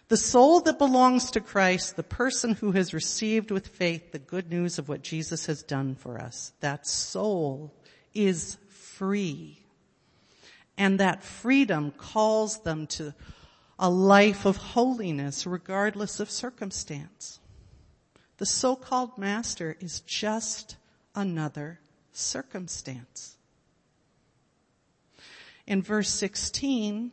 The 0.08 0.16
soul 0.16 0.60
that 0.60 0.78
belongs 0.78 1.30
to 1.32 1.40
Christ, 1.40 1.96
the 1.96 2.02
person 2.02 2.54
who 2.54 2.72
has 2.72 2.94
received 2.94 3.50
with 3.50 3.68
faith 3.68 4.12
the 4.12 4.18
good 4.18 4.50
news 4.50 4.78
of 4.78 4.88
what 4.88 5.02
Jesus 5.02 5.46
has 5.46 5.62
done 5.62 5.94
for 5.94 6.18
us, 6.18 6.52
that 6.60 6.86
soul 6.86 7.72
is 8.14 8.56
free. 8.68 9.58
And 10.78 10.98
that 11.00 11.22
freedom 11.22 11.92
calls 11.92 12.60
them 12.60 12.86
to 12.88 13.14
a 13.78 13.90
life 13.90 14.46
of 14.46 14.56
holiness 14.56 15.46
regardless 15.46 16.20
of 16.20 16.30
circumstance. 16.30 17.38
The 18.38 18.46
so-called 18.46 19.18
master 19.18 19.76
is 19.80 20.00
just 20.00 20.76
another 21.14 21.80
circumstance. 22.12 23.36
In 25.66 25.82
verse 25.82 26.08
16, 26.08 27.12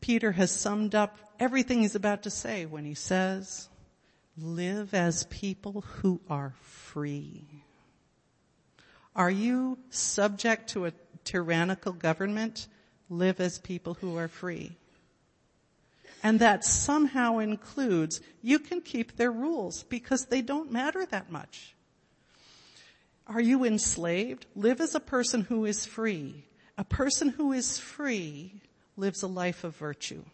Peter 0.00 0.32
has 0.32 0.50
summed 0.50 0.94
up 0.94 1.18
everything 1.38 1.80
he's 1.80 1.94
about 1.94 2.22
to 2.22 2.30
say 2.30 2.66
when 2.66 2.84
he 2.84 2.94
says, 2.94 3.68
live 4.38 4.94
as 4.94 5.24
people 5.24 5.82
who 5.82 6.20
are 6.30 6.54
free. 6.62 7.44
Are 9.14 9.30
you 9.30 9.78
subject 9.90 10.70
to 10.70 10.86
a 10.86 10.92
tyrannical 11.24 11.92
government? 11.92 12.68
Live 13.08 13.40
as 13.40 13.58
people 13.58 13.94
who 13.94 14.16
are 14.16 14.28
free. 14.28 14.76
And 16.22 16.38
that 16.40 16.64
somehow 16.64 17.38
includes 17.38 18.20
you 18.42 18.58
can 18.58 18.80
keep 18.80 19.16
their 19.16 19.32
rules 19.32 19.82
because 19.82 20.26
they 20.26 20.42
don't 20.42 20.70
matter 20.70 21.04
that 21.06 21.30
much. 21.30 21.74
Are 23.30 23.40
you 23.40 23.64
enslaved? 23.64 24.46
Live 24.56 24.80
as 24.80 24.96
a 24.96 25.00
person 25.00 25.42
who 25.42 25.64
is 25.64 25.86
free. 25.86 26.46
A 26.76 26.82
person 26.82 27.28
who 27.28 27.52
is 27.52 27.78
free 27.78 28.60
lives 28.96 29.22
a 29.22 29.28
life 29.28 29.62
of 29.62 29.76
virtue. 29.76 30.24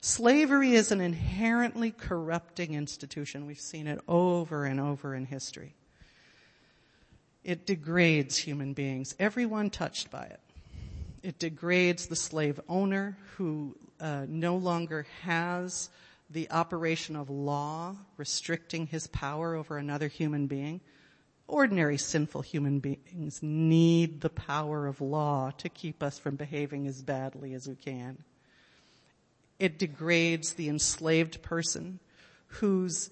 Slavery 0.00 0.72
is 0.72 0.92
an 0.92 1.02
inherently 1.02 1.90
corrupting 1.90 2.72
institution. 2.72 3.44
We've 3.44 3.58
seen 3.60 3.86
it 3.86 4.00
over 4.08 4.64
and 4.64 4.80
over 4.80 5.14
in 5.14 5.26
history. 5.26 5.74
It 7.44 7.66
degrades 7.66 8.38
human 8.38 8.72
beings, 8.72 9.14
everyone 9.18 9.68
touched 9.68 10.10
by 10.10 10.24
it. 10.24 10.40
It 11.22 11.38
degrades 11.38 12.06
the 12.06 12.16
slave 12.16 12.58
owner 12.66 13.18
who 13.36 13.76
uh, 14.00 14.24
no 14.26 14.56
longer 14.56 15.06
has 15.22 15.90
the 16.30 16.50
operation 16.50 17.14
of 17.14 17.28
law 17.28 17.94
restricting 18.16 18.86
his 18.86 19.06
power 19.08 19.54
over 19.54 19.76
another 19.76 20.08
human 20.08 20.46
being. 20.46 20.80
Ordinary 21.50 21.98
sinful 21.98 22.42
human 22.42 22.78
beings 22.78 23.42
need 23.42 24.20
the 24.20 24.30
power 24.30 24.86
of 24.86 25.00
law 25.00 25.50
to 25.58 25.68
keep 25.68 26.00
us 26.00 26.16
from 26.16 26.36
behaving 26.36 26.86
as 26.86 27.02
badly 27.02 27.54
as 27.54 27.66
we 27.66 27.74
can. 27.74 28.22
It 29.58 29.76
degrades 29.76 30.52
the 30.52 30.68
enslaved 30.68 31.42
person 31.42 31.98
whose 32.46 33.10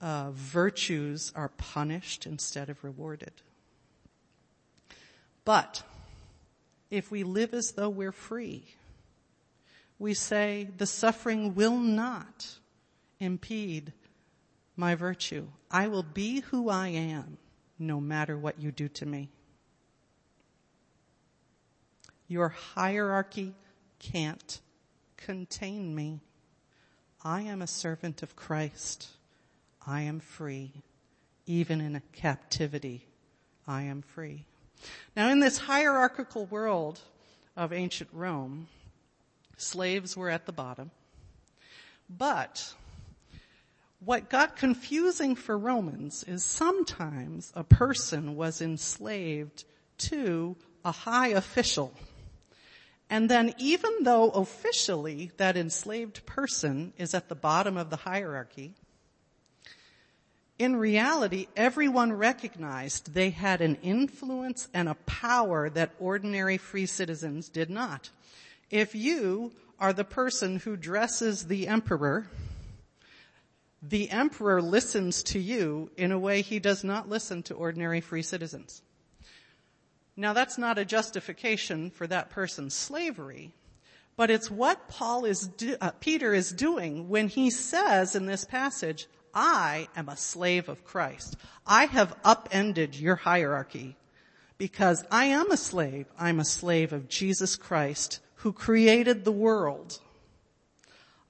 uh, 0.00 0.30
virtues 0.30 1.32
are 1.34 1.48
punished 1.48 2.24
instead 2.24 2.70
of 2.70 2.84
rewarded. 2.84 3.32
But 5.44 5.82
if 6.88 7.10
we 7.10 7.24
live 7.24 7.52
as 7.52 7.72
though 7.72 7.90
we're 7.90 8.12
free, 8.12 8.62
we 9.98 10.14
say 10.14 10.68
the 10.78 10.86
suffering 10.86 11.56
will 11.56 11.78
not 11.78 12.58
impede 13.18 13.92
my 14.76 14.94
virtue. 14.94 15.48
I 15.68 15.88
will 15.88 16.04
be 16.04 16.40
who 16.42 16.68
I 16.68 16.88
am 16.88 17.38
no 17.86 18.00
matter 18.00 18.38
what 18.38 18.60
you 18.60 18.72
do 18.72 18.88
to 18.88 19.06
me. 19.06 19.28
Your 22.28 22.48
hierarchy 22.48 23.54
can't 23.98 24.60
contain 25.16 25.94
me. 25.94 26.20
I 27.22 27.42
am 27.42 27.62
a 27.62 27.66
servant 27.66 28.22
of 28.22 28.36
Christ. 28.36 29.08
I 29.86 30.02
am 30.02 30.20
free. 30.20 30.72
Even 31.46 31.80
in 31.80 31.96
a 31.96 32.02
captivity, 32.12 33.06
I 33.66 33.82
am 33.82 34.02
free. 34.02 34.44
Now 35.14 35.28
in 35.28 35.40
this 35.40 35.58
hierarchical 35.58 36.46
world 36.46 37.00
of 37.56 37.72
ancient 37.72 38.10
Rome, 38.12 38.68
slaves 39.56 40.16
were 40.16 40.30
at 40.30 40.46
the 40.46 40.52
bottom 40.52 40.90
But 42.08 42.74
what 44.04 44.28
got 44.28 44.56
confusing 44.56 45.36
for 45.36 45.56
Romans 45.56 46.24
is 46.24 46.44
sometimes 46.44 47.52
a 47.54 47.62
person 47.62 48.34
was 48.34 48.60
enslaved 48.60 49.64
to 49.98 50.56
a 50.84 50.90
high 50.90 51.28
official. 51.28 51.92
And 53.08 53.28
then 53.28 53.54
even 53.58 54.02
though 54.02 54.30
officially 54.30 55.30
that 55.36 55.56
enslaved 55.56 56.26
person 56.26 56.92
is 56.96 57.14
at 57.14 57.28
the 57.28 57.34
bottom 57.34 57.76
of 57.76 57.90
the 57.90 57.96
hierarchy, 57.96 58.74
in 60.58 60.76
reality, 60.76 61.46
everyone 61.56 62.12
recognized 62.12 63.14
they 63.14 63.30
had 63.30 63.60
an 63.60 63.76
influence 63.82 64.68
and 64.74 64.88
a 64.88 64.94
power 64.94 65.70
that 65.70 65.92
ordinary 65.98 66.56
free 66.56 66.86
citizens 66.86 67.48
did 67.48 67.70
not. 67.70 68.10
If 68.70 68.94
you 68.94 69.52
are 69.78 69.92
the 69.92 70.04
person 70.04 70.58
who 70.60 70.76
dresses 70.76 71.46
the 71.46 71.68
emperor, 71.68 72.28
the 73.82 74.10
emperor 74.10 74.62
listens 74.62 75.22
to 75.24 75.40
you 75.40 75.90
in 75.96 76.12
a 76.12 76.18
way 76.18 76.40
he 76.40 76.60
does 76.60 76.84
not 76.84 77.08
listen 77.08 77.42
to 77.42 77.54
ordinary 77.54 78.00
free 78.00 78.22
citizens. 78.22 78.82
Now 80.16 80.32
that's 80.32 80.56
not 80.56 80.78
a 80.78 80.84
justification 80.84 81.90
for 81.90 82.06
that 82.06 82.30
person's 82.30 82.74
slavery, 82.74 83.52
but 84.16 84.30
it's 84.30 84.50
what 84.50 84.88
Paul 84.88 85.24
is, 85.24 85.48
do, 85.48 85.76
uh, 85.80 85.90
Peter 85.98 86.32
is 86.32 86.52
doing 86.52 87.08
when 87.08 87.28
he 87.28 87.50
says 87.50 88.14
in 88.14 88.26
this 88.26 88.44
passage, 88.44 89.08
I 89.34 89.88
am 89.96 90.08
a 90.08 90.16
slave 90.16 90.68
of 90.68 90.84
Christ. 90.84 91.36
I 91.66 91.86
have 91.86 92.14
upended 92.22 92.94
your 92.94 93.16
hierarchy 93.16 93.96
because 94.58 95.04
I 95.10 95.24
am 95.26 95.50
a 95.50 95.56
slave. 95.56 96.06
I'm 96.18 96.38
a 96.38 96.44
slave 96.44 96.92
of 96.92 97.08
Jesus 97.08 97.56
Christ 97.56 98.20
who 98.36 98.52
created 98.52 99.24
the 99.24 99.32
world. 99.32 99.98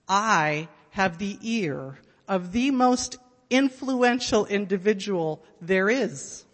I 0.09 0.69
have 0.91 1.19
the 1.19 1.39
ear 1.41 1.99
of 2.33 2.51
the 2.51 2.71
most 2.71 3.19
influential 3.51 4.47
individual 4.47 5.45
there 5.61 5.91
is. 5.91 6.47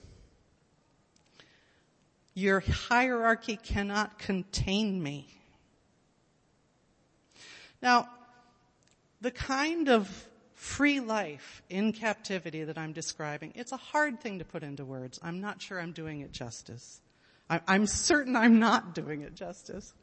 Your 2.35 2.58
hierarchy 2.58 3.56
cannot 3.56 4.18
contain 4.18 5.00
me. 5.00 5.28
Now, 7.80 8.08
the 9.20 9.30
kind 9.30 9.88
of 9.88 10.26
free 10.54 10.99
life 10.99 11.62
in 11.70 11.92
captivity 11.92 12.64
that 12.64 12.76
I'm 12.76 12.92
describing, 12.92 13.52
it's 13.54 13.70
a 13.70 13.76
hard 13.76 14.20
thing 14.20 14.40
to 14.40 14.44
put 14.44 14.64
into 14.64 14.85
words. 14.85 15.20
I'm 15.23 15.40
not 15.40 15.62
sure 15.62 15.80
I'm 15.80 15.92
doing 15.92 16.23
it 16.23 16.32
justice. 16.32 17.00
I'm 17.49 17.87
certain 17.87 18.35
I'm 18.35 18.58
not 18.58 18.97
doing 18.97 19.20
it 19.20 19.37
justice. 19.37 19.94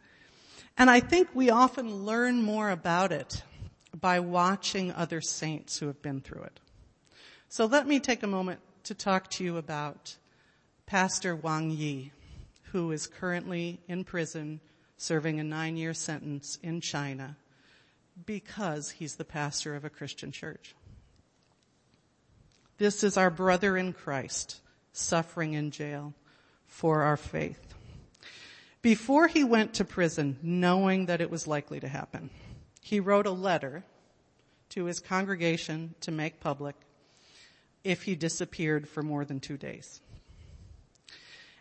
And 0.77 0.89
I 0.89 1.01
think 1.01 1.27
we 1.33 1.49
often 1.49 2.05
learn 2.05 2.41
more 2.41 2.69
about 2.69 3.11
it 3.11 3.43
by 3.99 4.19
watching 4.19 4.91
other 4.91 5.21
saints 5.21 5.77
who 5.77 5.87
have 5.87 6.01
been 6.01 6.21
through 6.21 6.43
it. 6.43 6.59
So 7.49 7.65
let 7.65 7.87
me 7.87 7.99
take 7.99 8.23
a 8.23 8.27
moment 8.27 8.59
to 8.83 8.93
talk 8.93 9.29
to 9.31 9.43
you 9.43 9.57
about 9.57 10.15
Pastor 10.85 11.35
Wang 11.35 11.71
Yi, 11.71 12.11
who 12.71 12.91
is 12.91 13.07
currently 13.07 13.79
in 13.87 14.03
prison 14.03 14.59
serving 14.97 15.39
a 15.39 15.43
nine 15.43 15.77
year 15.77 15.93
sentence 15.93 16.57
in 16.61 16.81
China 16.81 17.37
because 18.25 18.91
he's 18.91 19.15
the 19.15 19.25
pastor 19.25 19.75
of 19.75 19.85
a 19.85 19.89
Christian 19.89 20.31
church. 20.31 20.75
This 22.77 23.03
is 23.03 23.17
our 23.17 23.29
brother 23.29 23.77
in 23.77 23.93
Christ 23.93 24.59
suffering 24.91 25.53
in 25.53 25.71
jail 25.71 26.13
for 26.67 27.03
our 27.03 27.17
faith. 27.17 27.73
Before 28.81 29.27
he 29.27 29.43
went 29.43 29.73
to 29.75 29.85
prison, 29.85 30.37
knowing 30.41 31.07
that 31.07 31.21
it 31.21 31.31
was 31.31 31.47
likely 31.47 31.79
to 31.79 31.87
happen, 31.87 32.29
he 32.85 32.99
wrote 32.99 33.25
a 33.25 33.31
letter 33.31 33.83
to 34.69 34.85
his 34.85 34.99
congregation 34.99 35.95
to 36.01 36.11
make 36.11 36.39
public 36.39 36.75
if 37.83 38.03
he 38.03 38.13
disappeared 38.15 38.87
for 38.87 39.01
more 39.01 39.25
than 39.25 39.39
two 39.39 39.57
days. 39.57 40.01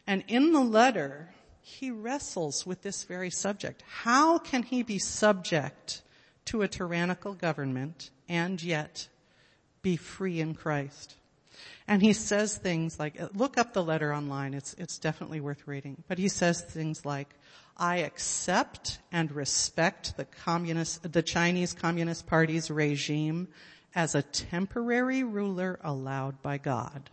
And 0.06 0.22
in 0.28 0.52
the 0.52 0.60
letter, 0.60 1.30
he 1.62 1.90
wrestles 1.90 2.66
with 2.66 2.82
this 2.82 3.04
very 3.04 3.30
subject. 3.30 3.82
How 3.88 4.36
can 4.36 4.64
he 4.64 4.82
be 4.82 4.98
subject 4.98 6.02
to 6.44 6.60
a 6.60 6.68
tyrannical 6.68 7.32
government 7.32 8.10
and 8.28 8.62
yet 8.62 9.08
be 9.80 9.96
free 9.96 10.40
in 10.40 10.54
Christ. 10.54 11.14
And 11.86 12.02
he 12.02 12.12
says 12.12 12.56
things 12.56 12.98
like, 12.98 13.18
look 13.34 13.56
up 13.56 13.72
the 13.72 13.82
letter 13.82 14.12
online, 14.12 14.52
it's, 14.52 14.74
it's 14.74 14.98
definitely 14.98 15.40
worth 15.40 15.66
reading. 15.66 16.02
But 16.06 16.18
he 16.18 16.28
says 16.28 16.60
things 16.62 17.06
like, 17.06 17.28
I 17.76 17.98
accept 17.98 18.98
and 19.10 19.32
respect 19.32 20.16
the 20.16 20.24
communist, 20.24 21.12
the 21.12 21.22
Chinese 21.22 21.72
Communist 21.72 22.26
Party's 22.26 22.70
regime 22.70 23.48
as 23.94 24.14
a 24.14 24.22
temporary 24.22 25.22
ruler 25.22 25.78
allowed 25.82 26.40
by 26.42 26.58
God. 26.58 27.10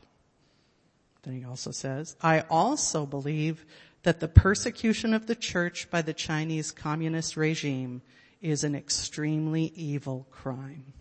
Then 1.24 1.36
he 1.36 1.46
also 1.46 1.72
says, 1.72 2.16
I 2.22 2.42
also 2.42 3.06
believe 3.06 3.66
that 4.04 4.20
the 4.20 4.28
persecution 4.28 5.14
of 5.14 5.28
the 5.28 5.36
church 5.36 5.90
by 5.90 6.02
the 6.02 6.14
Chinese 6.14 6.72
communist 6.72 7.38
regime 7.38 8.02
is 8.42 8.64
an 8.64 8.76
extremely 8.76 9.72
evil 9.76 10.26
crime. 10.32 10.94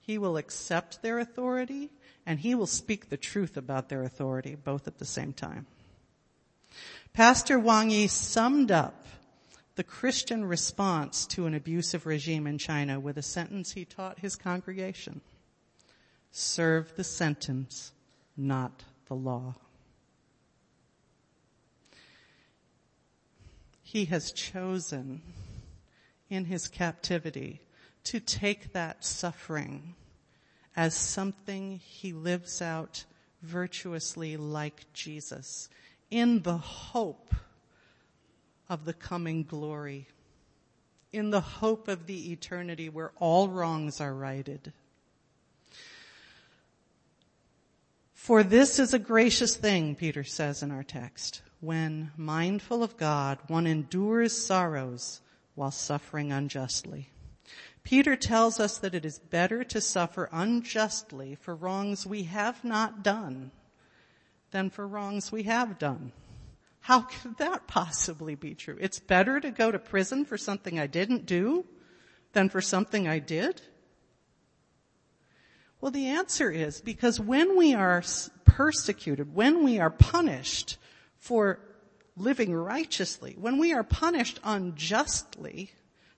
He 0.00 0.18
will 0.18 0.36
accept 0.36 1.02
their 1.02 1.18
authority 1.18 1.90
and 2.24 2.38
he 2.38 2.54
will 2.54 2.66
speak 2.66 3.08
the 3.08 3.16
truth 3.16 3.56
about 3.56 3.88
their 3.88 4.04
authority 4.04 4.54
both 4.54 4.86
at 4.86 4.98
the 4.98 5.04
same 5.04 5.32
time. 5.32 5.66
Pastor 7.12 7.58
Wang 7.58 7.90
Yi 7.90 8.06
summed 8.06 8.70
up 8.70 9.06
the 9.74 9.84
Christian 9.84 10.44
response 10.44 11.26
to 11.26 11.46
an 11.46 11.54
abusive 11.54 12.04
regime 12.04 12.46
in 12.46 12.58
China 12.58 12.98
with 12.98 13.16
a 13.16 13.22
sentence 13.22 13.72
he 13.72 13.84
taught 13.84 14.18
his 14.18 14.34
congregation. 14.34 15.20
Serve 16.32 16.94
the 16.96 17.04
sentence, 17.04 17.92
not 18.36 18.82
the 19.06 19.14
law. 19.14 19.54
He 23.82 24.06
has 24.06 24.32
chosen 24.32 25.22
in 26.28 26.44
his 26.44 26.68
captivity 26.68 27.60
to 28.04 28.20
take 28.20 28.72
that 28.72 29.04
suffering 29.04 29.94
as 30.76 30.94
something 30.94 31.78
he 31.78 32.12
lives 32.12 32.60
out 32.60 33.04
virtuously 33.42 34.36
like 34.36 34.92
Jesus 34.92 35.68
in 36.10 36.42
the 36.42 36.58
hope 36.58 37.34
of 38.68 38.84
the 38.84 38.92
coming 38.92 39.44
glory, 39.44 40.08
in 41.12 41.30
the 41.30 41.40
hope 41.40 41.88
of 41.88 42.06
the 42.06 42.32
eternity 42.32 42.88
where 42.88 43.12
all 43.16 43.48
wrongs 43.48 44.00
are 44.00 44.14
righted. 44.14 44.72
For 48.14 48.42
this 48.42 48.78
is 48.78 48.92
a 48.92 48.98
gracious 48.98 49.56
thing, 49.56 49.94
Peter 49.94 50.24
says 50.24 50.62
in 50.62 50.70
our 50.70 50.82
text, 50.82 51.40
when 51.60 52.10
mindful 52.16 52.82
of 52.82 52.96
God, 52.96 53.38
one 53.46 53.66
endures 53.66 54.36
sorrows 54.36 55.20
while 55.54 55.70
suffering 55.70 56.30
unjustly. 56.30 57.08
Peter 57.82 58.16
tells 58.16 58.60
us 58.60 58.76
that 58.78 58.94
it 58.94 59.06
is 59.06 59.18
better 59.18 59.64
to 59.64 59.80
suffer 59.80 60.28
unjustly 60.30 61.36
for 61.36 61.54
wrongs 61.54 62.06
we 62.06 62.24
have 62.24 62.62
not 62.62 63.02
done 63.02 63.50
than 64.50 64.70
for 64.70 64.86
wrongs 64.86 65.30
we 65.32 65.44
have 65.44 65.78
done. 65.78 66.12
How 66.80 67.02
could 67.02 67.38
that 67.38 67.66
possibly 67.66 68.34
be 68.34 68.54
true? 68.54 68.78
It's 68.80 68.98
better 68.98 69.40
to 69.40 69.50
go 69.50 69.70
to 69.70 69.78
prison 69.78 70.24
for 70.24 70.38
something 70.38 70.78
I 70.78 70.86
didn't 70.86 71.26
do 71.26 71.66
than 72.32 72.48
for 72.48 72.60
something 72.60 73.08
I 73.08 73.18
did? 73.18 73.60
Well, 75.80 75.92
the 75.92 76.08
answer 76.08 76.50
is 76.50 76.80
because 76.80 77.20
when 77.20 77.56
we 77.56 77.74
are 77.74 78.02
persecuted, 78.44 79.34
when 79.34 79.64
we 79.64 79.78
are 79.78 79.90
punished 79.90 80.76
for 81.18 81.60
living 82.16 82.52
righteously, 82.52 83.36
when 83.38 83.58
we 83.58 83.72
are 83.72 83.84
punished 83.84 84.40
unjustly, 84.42 85.70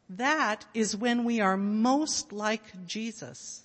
that 0.09 0.65
is 0.73 0.97
when 0.97 1.25
we 1.25 1.41
are 1.41 1.57
most 1.57 2.33
like 2.33 2.87
Jesus. 2.87 3.63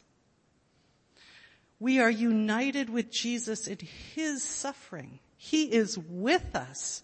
We 1.80 2.00
are 2.00 2.10
united 2.10 2.90
with 2.90 3.12
Jesus 3.12 3.68
in 3.68 3.80
His 4.16 4.44
suffering. 4.44 5.20
He 5.38 5.72
is 5.72 5.98
with 5.98 6.56
us 6.56 7.04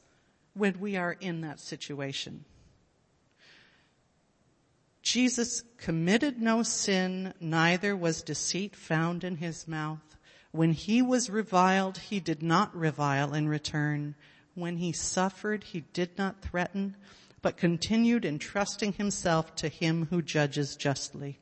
when 0.54 0.80
we 0.80 0.96
are 0.96 1.14
in 1.14 1.42
that 1.42 1.60
situation. 1.60 2.46
Jesus 5.02 5.64
committed 5.78 6.42
no 6.42 6.64
sin, 6.64 7.34
neither 7.40 7.98
was 7.98 8.22
deceit 8.22 8.76
found 8.76 9.24
in 9.24 9.38
his 9.38 9.68
mouth. 9.68 10.16
When 10.52 10.72
he 10.72 11.02
was 11.02 11.30
reviled, 11.30 11.98
he 11.98 12.20
did 12.20 12.42
not 12.42 12.76
revile 12.76 13.34
in 13.34 13.50
return. 13.50 14.16
When 14.56 14.78
he 14.78 14.92
suffered, 14.92 15.66
he 15.66 15.82
did 15.94 16.18
not 16.18 16.42
threaten, 16.42 16.96
but 17.42 17.58
continued 17.58 18.26
entrusting 18.26 18.94
himself 18.94 19.54
to 19.56 19.68
him 19.68 20.08
who 20.10 20.22
judges 20.22 20.78
justly. 20.78 21.41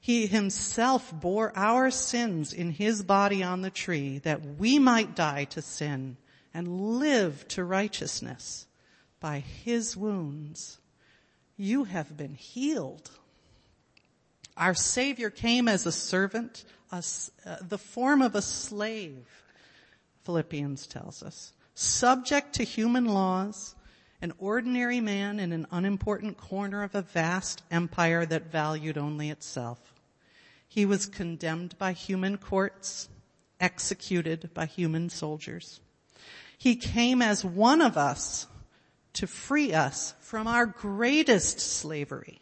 He 0.00 0.26
himself 0.26 1.12
bore 1.12 1.52
our 1.54 1.90
sins 1.90 2.54
in 2.54 2.70
his 2.70 3.02
body 3.02 3.42
on 3.42 3.60
the 3.60 3.70
tree 3.70 4.18
that 4.18 4.58
we 4.58 4.78
might 4.78 5.14
die 5.14 5.44
to 5.44 5.60
sin 5.60 6.16
and 6.54 6.98
live 6.98 7.46
to 7.48 7.62
righteousness. 7.62 8.66
By 9.20 9.40
his 9.40 9.98
wounds, 9.98 10.78
you 11.58 11.84
have 11.84 12.16
been 12.16 12.34
healed. 12.34 13.10
Our 14.56 14.74
Savior 14.74 15.28
came 15.28 15.68
as 15.68 15.84
a 15.84 15.92
servant, 15.92 16.64
a, 16.90 17.04
uh, 17.44 17.56
the 17.60 17.78
form 17.78 18.22
of 18.22 18.34
a 18.34 18.42
slave, 18.42 19.26
Philippians 20.24 20.86
tells 20.86 21.22
us, 21.22 21.52
subject 21.74 22.54
to 22.54 22.64
human 22.64 23.04
laws, 23.04 23.74
an 24.22 24.32
ordinary 24.38 25.00
man 25.00 25.40
in 25.40 25.52
an 25.52 25.66
unimportant 25.70 26.36
corner 26.36 26.82
of 26.82 26.94
a 26.94 27.02
vast 27.02 27.62
empire 27.70 28.26
that 28.26 28.52
valued 28.52 28.98
only 28.98 29.30
itself. 29.30 29.94
He 30.68 30.86
was 30.86 31.06
condemned 31.06 31.76
by 31.78 31.92
human 31.92 32.36
courts, 32.36 33.08
executed 33.58 34.50
by 34.54 34.66
human 34.66 35.08
soldiers. 35.10 35.80
He 36.58 36.76
came 36.76 37.22
as 37.22 37.44
one 37.44 37.80
of 37.80 37.96
us 37.96 38.46
to 39.14 39.26
free 39.26 39.72
us 39.72 40.14
from 40.20 40.46
our 40.46 40.66
greatest 40.66 41.58
slavery, 41.58 42.40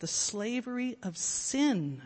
the 0.00 0.06
slavery 0.06 0.96
of 1.02 1.16
sin, 1.16 2.02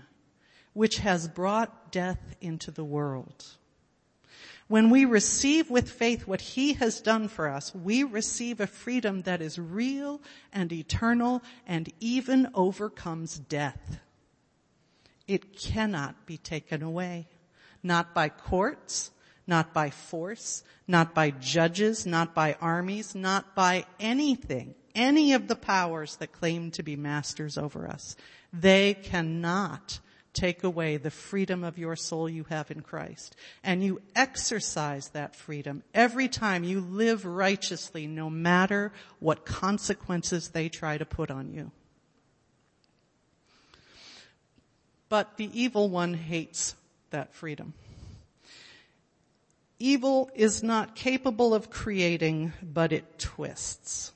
which 0.74 0.98
has 0.98 1.26
brought 1.26 1.90
death 1.90 2.36
into 2.40 2.70
the 2.70 2.84
world. 2.84 3.44
When 4.68 4.90
we 4.90 5.06
receive 5.06 5.70
with 5.70 5.90
faith 5.90 6.26
what 6.26 6.42
He 6.42 6.74
has 6.74 7.00
done 7.00 7.28
for 7.28 7.48
us, 7.48 7.74
we 7.74 8.04
receive 8.04 8.60
a 8.60 8.66
freedom 8.66 9.22
that 9.22 9.40
is 9.40 9.58
real 9.58 10.20
and 10.52 10.70
eternal 10.70 11.42
and 11.66 11.90
even 12.00 12.48
overcomes 12.54 13.38
death. 13.38 13.98
It 15.26 15.58
cannot 15.58 16.26
be 16.26 16.36
taken 16.36 16.82
away. 16.82 17.28
Not 17.82 18.14
by 18.14 18.28
courts, 18.28 19.10
not 19.46 19.72
by 19.72 19.88
force, 19.88 20.62
not 20.86 21.14
by 21.14 21.30
judges, 21.30 22.04
not 22.04 22.34
by 22.34 22.56
armies, 22.60 23.14
not 23.14 23.54
by 23.54 23.86
anything, 23.98 24.74
any 24.94 25.32
of 25.32 25.48
the 25.48 25.56
powers 25.56 26.16
that 26.16 26.32
claim 26.32 26.70
to 26.72 26.82
be 26.82 26.96
masters 26.96 27.56
over 27.56 27.88
us. 27.88 28.16
They 28.52 28.94
cannot 28.94 30.00
take 30.38 30.62
away 30.62 30.96
the 30.96 31.10
freedom 31.10 31.64
of 31.64 31.78
your 31.78 31.96
soul 31.96 32.28
you 32.28 32.44
have 32.44 32.70
in 32.70 32.80
Christ. 32.80 33.34
And 33.64 33.82
you 33.82 34.00
exercise 34.14 35.08
that 35.08 35.34
freedom 35.34 35.82
every 35.92 36.28
time 36.28 36.62
you 36.64 36.80
live 36.80 37.24
righteously 37.24 38.06
no 38.06 38.30
matter 38.30 38.92
what 39.18 39.44
consequences 39.44 40.50
they 40.50 40.68
try 40.68 40.96
to 40.96 41.04
put 41.04 41.30
on 41.30 41.52
you. 41.52 41.72
But 45.08 45.36
the 45.38 45.50
evil 45.58 45.88
one 45.88 46.14
hates 46.14 46.74
that 47.10 47.34
freedom. 47.34 47.74
Evil 49.80 50.30
is 50.34 50.62
not 50.62 50.94
capable 50.94 51.54
of 51.54 51.70
creating, 51.70 52.52
but 52.62 52.92
it 52.92 53.18
twists. 53.18 54.12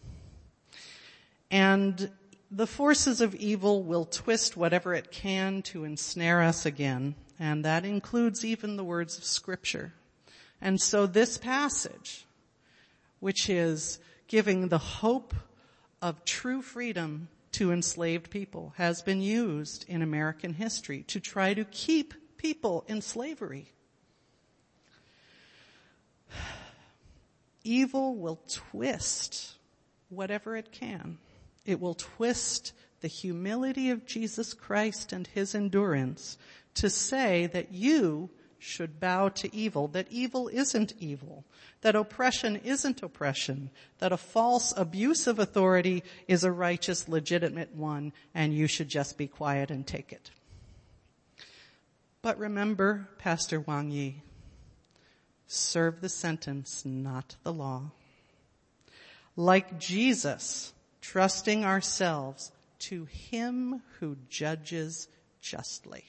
And 1.50 2.10
the 2.54 2.66
forces 2.66 3.22
of 3.22 3.34
evil 3.34 3.82
will 3.82 4.04
twist 4.04 4.58
whatever 4.58 4.92
it 4.92 5.10
can 5.10 5.62
to 5.62 5.84
ensnare 5.84 6.42
us 6.42 6.66
again, 6.66 7.14
and 7.38 7.64
that 7.64 7.86
includes 7.86 8.44
even 8.44 8.76
the 8.76 8.84
words 8.84 9.16
of 9.16 9.24
scripture. 9.24 9.94
And 10.60 10.78
so 10.78 11.06
this 11.06 11.38
passage, 11.38 12.26
which 13.20 13.48
is 13.48 13.98
giving 14.28 14.68
the 14.68 14.76
hope 14.76 15.34
of 16.02 16.26
true 16.26 16.60
freedom 16.60 17.28
to 17.52 17.72
enslaved 17.72 18.28
people, 18.28 18.74
has 18.76 19.00
been 19.00 19.22
used 19.22 19.86
in 19.88 20.02
American 20.02 20.52
history 20.52 21.04
to 21.04 21.20
try 21.20 21.54
to 21.54 21.64
keep 21.64 22.36
people 22.36 22.84
in 22.86 23.00
slavery. 23.00 23.72
Evil 27.64 28.14
will 28.14 28.40
twist 28.46 29.54
whatever 30.10 30.54
it 30.54 30.70
can. 30.70 31.16
It 31.64 31.80
will 31.80 31.94
twist 31.94 32.72
the 33.00 33.08
humility 33.08 33.90
of 33.90 34.06
Jesus 34.06 34.54
Christ 34.54 35.12
and 35.12 35.26
his 35.26 35.54
endurance 35.54 36.38
to 36.74 36.88
say 36.88 37.46
that 37.46 37.72
you 37.72 38.30
should 38.58 39.00
bow 39.00 39.28
to 39.28 39.54
evil, 39.54 39.88
that 39.88 40.06
evil 40.08 40.48
isn't 40.48 40.94
evil, 41.00 41.44
that 41.80 41.96
oppression 41.96 42.56
isn't 42.56 43.02
oppression, 43.02 43.70
that 43.98 44.12
a 44.12 44.16
false 44.16 44.72
abuse 44.76 45.26
of 45.26 45.40
authority 45.40 46.04
is 46.28 46.44
a 46.44 46.52
righteous, 46.52 47.08
legitimate 47.08 47.74
one, 47.74 48.12
and 48.34 48.54
you 48.54 48.68
should 48.68 48.88
just 48.88 49.18
be 49.18 49.26
quiet 49.26 49.70
and 49.70 49.84
take 49.84 50.12
it. 50.12 50.30
But 52.22 52.38
remember, 52.38 53.08
Pastor 53.18 53.58
Wang 53.58 53.90
Yi, 53.90 54.22
serve 55.48 56.00
the 56.00 56.08
sentence, 56.08 56.84
not 56.84 57.34
the 57.42 57.52
law. 57.52 57.90
Like 59.34 59.80
Jesus, 59.80 60.72
trusting 61.02 61.64
ourselves 61.64 62.50
to 62.78 63.04
Him 63.04 63.82
who 64.00 64.16
judges 64.30 65.08
justly. 65.42 66.04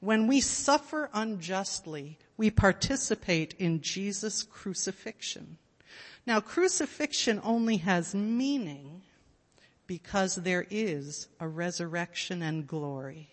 When 0.00 0.26
we 0.26 0.40
suffer 0.40 1.08
unjustly, 1.14 2.18
we 2.36 2.50
participate 2.50 3.54
in 3.58 3.80
Jesus' 3.80 4.42
crucifixion. 4.42 5.56
Now 6.26 6.40
crucifixion 6.40 7.40
only 7.42 7.78
has 7.78 8.14
meaning 8.14 9.02
because 9.86 10.34
there 10.34 10.66
is 10.70 11.28
a 11.40 11.48
resurrection 11.48 12.42
and 12.42 12.66
glory. 12.66 13.30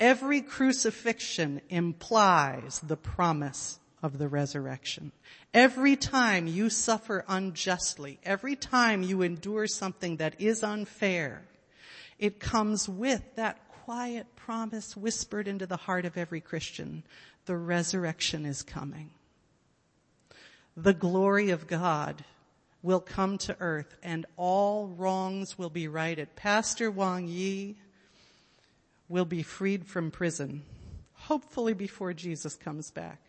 Every 0.00 0.40
crucifixion 0.40 1.60
implies 1.68 2.78
the 2.78 2.96
promise 2.96 3.80
of 4.02 4.18
the 4.18 4.28
resurrection. 4.28 5.12
Every 5.52 5.96
time 5.96 6.46
you 6.46 6.70
suffer 6.70 7.24
unjustly, 7.28 8.18
every 8.24 8.56
time 8.56 9.02
you 9.02 9.22
endure 9.22 9.66
something 9.66 10.16
that 10.16 10.40
is 10.40 10.62
unfair, 10.62 11.42
it 12.18 12.40
comes 12.40 12.88
with 12.88 13.22
that 13.36 13.58
quiet 13.84 14.26
promise 14.36 14.96
whispered 14.96 15.48
into 15.48 15.66
the 15.66 15.76
heart 15.76 16.04
of 16.04 16.16
every 16.16 16.40
Christian. 16.40 17.02
The 17.46 17.56
resurrection 17.56 18.44
is 18.44 18.62
coming. 18.62 19.10
The 20.76 20.94
glory 20.94 21.50
of 21.50 21.66
God 21.66 22.24
will 22.82 23.00
come 23.00 23.38
to 23.38 23.56
earth 23.58 23.96
and 24.02 24.26
all 24.36 24.88
wrongs 24.88 25.58
will 25.58 25.70
be 25.70 25.88
righted. 25.88 26.36
Pastor 26.36 26.90
Wang 26.90 27.26
Yi 27.26 27.76
will 29.08 29.24
be 29.24 29.42
freed 29.42 29.86
from 29.86 30.10
prison, 30.10 30.62
hopefully 31.14 31.72
before 31.72 32.12
Jesus 32.12 32.54
comes 32.54 32.90
back 32.90 33.20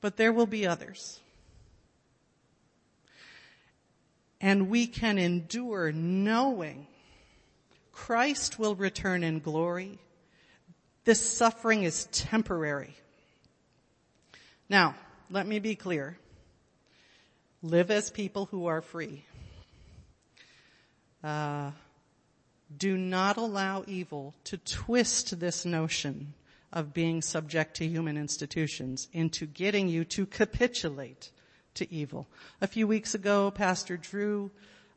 but 0.00 0.16
there 0.16 0.32
will 0.32 0.46
be 0.46 0.66
others. 0.66 1.20
And 4.40 4.68
we 4.68 4.86
can 4.86 5.18
endure 5.18 5.90
knowing 5.92 6.86
Christ 7.92 8.58
will 8.58 8.76
return 8.76 9.24
in 9.24 9.40
glory. 9.40 9.98
This 11.04 11.20
suffering 11.20 11.82
is 11.82 12.06
temporary. 12.12 12.94
Now, 14.68 14.94
let 15.30 15.46
me 15.46 15.58
be 15.58 15.74
clear. 15.74 16.16
Live 17.62 17.90
as 17.90 18.10
people 18.10 18.46
who 18.46 18.66
are 18.66 18.80
free. 18.80 19.24
Uh, 21.24 21.72
do 22.76 22.96
not 22.96 23.36
allow 23.36 23.82
evil 23.86 24.34
to 24.44 24.58
twist 24.58 25.40
this 25.40 25.64
notion 25.64 26.34
of 26.72 26.92
being 26.92 27.22
subject 27.22 27.76
to 27.76 27.86
human 27.86 28.16
institutions 28.16 29.08
into 29.12 29.46
getting 29.46 29.88
you 29.88 30.04
to 30.04 30.26
capitulate 30.26 31.30
to 31.74 31.92
evil. 31.92 32.28
A 32.60 32.66
few 32.66 32.86
weeks 32.86 33.14
ago, 33.14 33.50
Pastor 33.50 33.96
Drew 33.96 34.50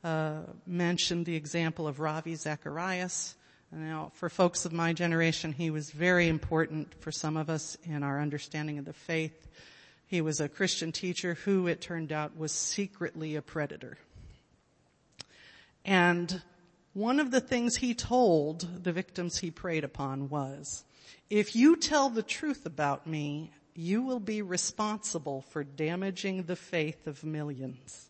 uh, 0.04 0.42
mentioned 0.66 1.26
the 1.26 1.36
example 1.36 1.88
of 1.88 2.00
Ravi 2.00 2.36
Zacharias. 2.36 3.36
Now, 3.72 4.12
for 4.16 4.30
folks 4.30 4.66
of 4.66 4.74
my 4.74 4.92
generation, 4.92 5.54
he 5.54 5.70
was 5.70 5.92
very 5.92 6.28
important 6.28 6.94
for 7.00 7.12
some 7.12 7.38
of 7.38 7.50
us 7.50 7.78
in 7.84 8.04
our 8.04 8.20
understanding 8.20 8.78
of 8.78 8.86
the 8.86 8.94
faith. 8.94 9.48
He 10.08 10.20
was 10.20 10.42
a 10.42 10.50
Christian 10.50 10.92
teacher 10.92 11.36
who, 11.36 11.68
it 11.68 11.80
turned 11.80 12.12
out, 12.12 12.36
was 12.36 12.52
secretly 12.52 13.36
a 13.36 13.42
predator. 13.42 13.98
And 15.86 16.42
one 16.94 17.22
of 17.22 17.32
the 17.32 17.40
things 17.40 17.78
he 17.78 17.94
told 17.94 18.84
the 18.84 18.92
victims 18.92 19.38
he 19.38 19.52
preyed 19.52 19.86
upon 19.86 20.28
was, 20.28 20.84
if 21.30 21.56
you 21.56 21.76
tell 21.76 22.10
the 22.10 22.24
truth 22.24 22.66
about 22.66 23.08
me, 23.08 23.52
you 23.74 24.02
will 24.04 24.20
be 24.20 24.42
responsible 24.42 25.42
for 25.42 25.64
damaging 25.64 26.44
the 26.44 26.56
faith 26.56 27.08
of 27.08 27.24
millions. 27.24 28.10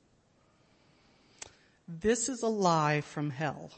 This 1.87 2.29
is 2.29 2.41
a 2.41 2.47
lie 2.47 3.01
from 3.01 3.29
hell. 3.29 3.71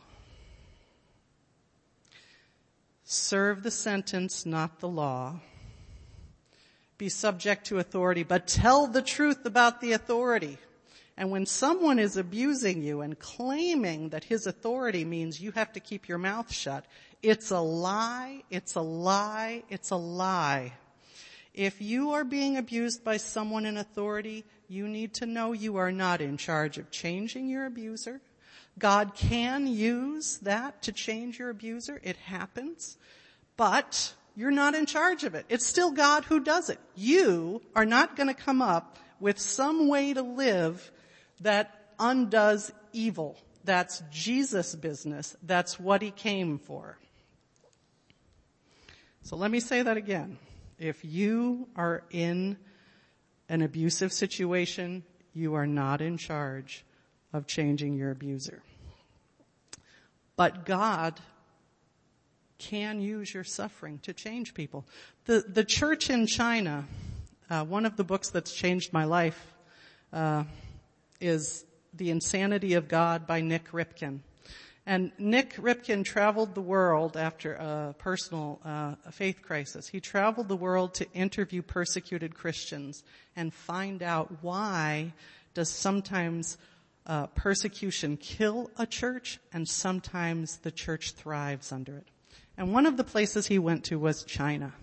Serve 3.04 3.64
the 3.64 3.72
sentence, 3.72 4.46
not 4.46 4.80
the 4.80 4.88
law. 4.88 5.40
Be 6.98 7.10
subject 7.10 7.66
to 7.68 7.80
authority, 7.80 8.24
but 8.24 8.48
tell 8.48 8.88
the 8.88 9.02
truth 9.02 9.46
about 9.46 9.82
the 9.82 9.92
authority. 9.92 10.58
And 11.18 11.30
when 11.30 11.46
someone 11.46 12.00
is 12.00 12.18
abusing 12.18 12.82
you 12.82 13.02
and 13.02 13.20
claiming 13.20 14.10
that 14.10 14.24
his 14.24 14.48
authority 14.48 15.06
means 15.06 15.42
you 15.42 15.52
have 15.52 15.74
to 15.74 15.80
keep 15.80 16.08
your 16.08 16.18
mouth 16.18 16.52
shut, 16.52 16.86
it's 17.24 17.52
a 17.52 17.60
lie, 17.60 18.44
it's 18.52 18.76
a 18.76 18.82
lie, 18.82 19.64
it's 19.70 19.92
a 19.92 19.96
lie. 19.96 20.74
If 21.54 21.82
you 21.82 22.12
are 22.12 22.24
being 22.24 22.58
abused 22.58 23.04
by 23.04 23.18
someone 23.18 23.66
in 23.66 23.78
authority, 23.78 24.44
you 24.68 24.88
need 24.88 25.14
to 25.16 25.26
know 25.26 25.54
you 25.54 25.78
are 25.78 25.92
not 25.92 26.20
in 26.20 26.36
charge 26.38 26.78
of 26.78 26.92
changing 26.92 27.48
your 27.48 27.66
abuser, 27.66 28.22
God 28.78 29.14
can 29.16 29.68
use 29.68 30.38
that 30.40 30.82
to 30.84 30.92
change 30.92 31.40
your 31.40 31.50
abuser. 31.50 32.02
It 32.04 32.18
happens. 32.18 32.98
But 33.56 34.14
you're 34.36 34.52
not 34.52 34.74
in 34.74 34.86
charge 34.86 35.24
of 35.24 35.36
it. 35.36 35.46
It's 35.48 35.66
still 35.66 35.92
God 35.92 36.26
who 36.26 36.40
does 36.40 36.70
it. 36.70 36.80
You 36.96 37.62
are 37.76 37.86
not 37.86 38.16
going 38.16 38.28
to 38.28 38.34
come 38.34 38.62
up 38.62 38.98
with 39.20 39.40
some 39.40 39.88
way 39.88 40.14
to 40.14 40.24
live 40.24 40.92
that 41.42 41.94
undoes 42.00 42.72
evil. 42.94 43.38
That's 43.64 44.02
Jesus' 44.12 44.76
business. 44.76 45.38
That's 45.44 45.80
what 45.80 46.02
he 46.02 46.10
came 46.10 46.58
for. 46.58 46.98
So 49.24 49.38
let 49.38 49.52
me 49.52 49.62
say 49.62 49.82
that 49.82 49.96
again. 49.96 50.38
If 50.78 51.06
you 51.06 51.70
are 51.78 52.04
in 52.12 52.58
an 53.48 53.62
abusive 53.62 54.12
situation, 54.12 55.04
you 55.34 55.54
are 55.54 55.66
not 55.66 56.02
in 56.02 56.18
charge 56.18 56.84
of 57.32 57.48
changing 57.48 57.96
your 57.96 58.12
abuser. 58.12 58.62
But 60.36 60.66
God 60.66 61.22
can 62.58 63.00
use 63.00 63.34
your 63.34 63.46
suffering 63.46 64.00
to 64.00 64.12
change 64.12 64.54
people. 64.54 64.86
The, 65.26 65.46
the 65.48 65.64
church 65.64 66.10
in 66.10 66.28
China, 66.28 66.86
uh, 67.50 67.64
one 67.64 67.86
of 67.86 67.96
the 67.96 68.04
books 68.04 68.30
that's 68.30 68.54
changed 68.54 68.92
my 68.92 69.06
life 69.06 69.54
uh, 70.12 70.44
is 71.22 71.64
The 71.94 72.10
Insanity 72.10 72.74
of 72.74 72.90
God 72.90 73.26
by 73.26 73.40
Nik 73.40 73.72
Ripken. 73.72 74.20
And 74.86 75.14
Nik 75.18 75.56
Ripken 75.56 76.04
traveled 76.04 76.56
the 76.56 76.62
world 76.62 77.16
after 77.16 77.54
a 77.54 77.96
personal 77.98 78.60
uh, 78.66 78.96
faith 79.12 79.42
crisis. 79.42 79.88
He 79.88 80.02
traveled 80.02 80.50
the 80.50 80.58
world 80.58 80.94
to 80.96 81.10
interview 81.14 81.62
persecuted 81.62 82.36
Christians 82.36 83.04
and 83.36 83.54
find 83.54 84.04
out 84.04 84.44
why 84.44 85.14
does 85.54 85.70
sometimes 85.70 86.58
uh, 87.06 87.28
persecution 87.28 88.18
kill 88.18 88.72
a 88.78 88.86
church 88.86 89.40
and 89.54 89.68
sometimes 89.68 90.58
the 90.58 90.72
church 90.72 91.12
thrives 91.12 91.72
under 91.72 91.98
it. 91.98 92.08
And 92.58 92.74
one 92.74 92.86
of 92.86 92.98
the 92.98 93.04
places 93.04 93.48
he 93.48 93.60
went 93.60 93.86
to 93.86 93.98
was 93.98 94.24
China. 94.26 94.74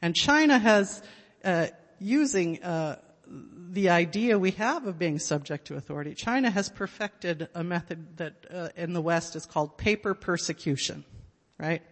And 0.00 0.14
China 0.14 0.58
has, 0.58 1.02
uh, 1.44 1.68
using 1.98 2.62
uh, 2.62 2.98
the 3.26 3.90
idea 3.90 4.38
we 4.38 4.52
have 4.52 4.86
of 4.86 4.98
being 4.98 5.18
subject 5.18 5.66
to 5.66 5.76
authority, 5.76 6.14
China 6.14 6.50
has 6.50 6.68
perfected 6.68 7.48
a 7.54 7.64
method 7.64 8.16
that 8.18 8.46
uh, 8.52 8.68
in 8.76 8.92
the 8.92 9.00
West 9.00 9.36
is 9.36 9.46
called 9.46 9.76
paper 9.76 10.14
persecution, 10.14 11.04
right? 11.58 11.82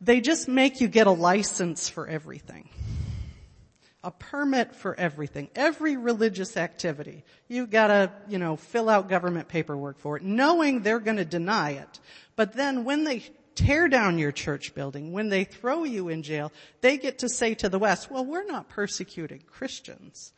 They 0.00 0.20
just 0.20 0.48
make 0.48 0.80
you 0.80 0.88
get 0.88 1.06
a 1.06 1.12
license 1.12 1.88
for 1.88 2.08
everything. 2.08 2.68
A 4.04 4.10
permit 4.10 4.74
for 4.74 4.98
everything. 4.98 5.48
Every 5.54 5.96
religious 5.96 6.56
activity. 6.56 7.24
You 7.46 7.68
gotta, 7.68 8.10
you 8.28 8.38
know, 8.38 8.56
fill 8.56 8.88
out 8.88 9.08
government 9.08 9.46
paperwork 9.46 10.00
for 10.00 10.16
it, 10.16 10.24
knowing 10.24 10.82
they're 10.82 10.98
gonna 10.98 11.24
deny 11.24 11.72
it. 11.72 12.00
But 12.34 12.54
then 12.54 12.84
when 12.84 13.04
they 13.04 13.22
tear 13.54 13.88
down 13.88 14.18
your 14.18 14.32
church 14.32 14.74
building, 14.74 15.12
when 15.12 15.28
they 15.28 15.44
throw 15.44 15.84
you 15.84 16.08
in 16.08 16.22
jail, 16.22 16.52
they 16.80 16.98
get 16.98 17.18
to 17.18 17.28
say 17.28 17.54
to 17.54 17.68
the 17.68 17.78
West, 17.78 18.10
well, 18.10 18.24
we're 18.24 18.44
not 18.44 18.68
persecuting 18.68 19.42
Christians. 19.46 20.32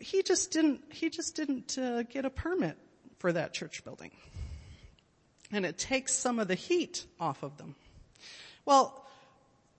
He 0.00 0.22
just 0.22 0.50
didn't, 0.50 0.82
he 0.90 1.10
just 1.10 1.36
didn't 1.36 1.76
uh, 1.78 2.02
get 2.04 2.24
a 2.24 2.30
permit 2.30 2.76
for 3.18 3.32
that 3.32 3.52
church 3.52 3.84
building. 3.84 4.10
And 5.52 5.64
it 5.64 5.78
takes 5.78 6.14
some 6.14 6.38
of 6.38 6.48
the 6.48 6.54
heat 6.54 7.06
off 7.18 7.42
of 7.42 7.56
them. 7.56 7.74
Well, 8.64 9.04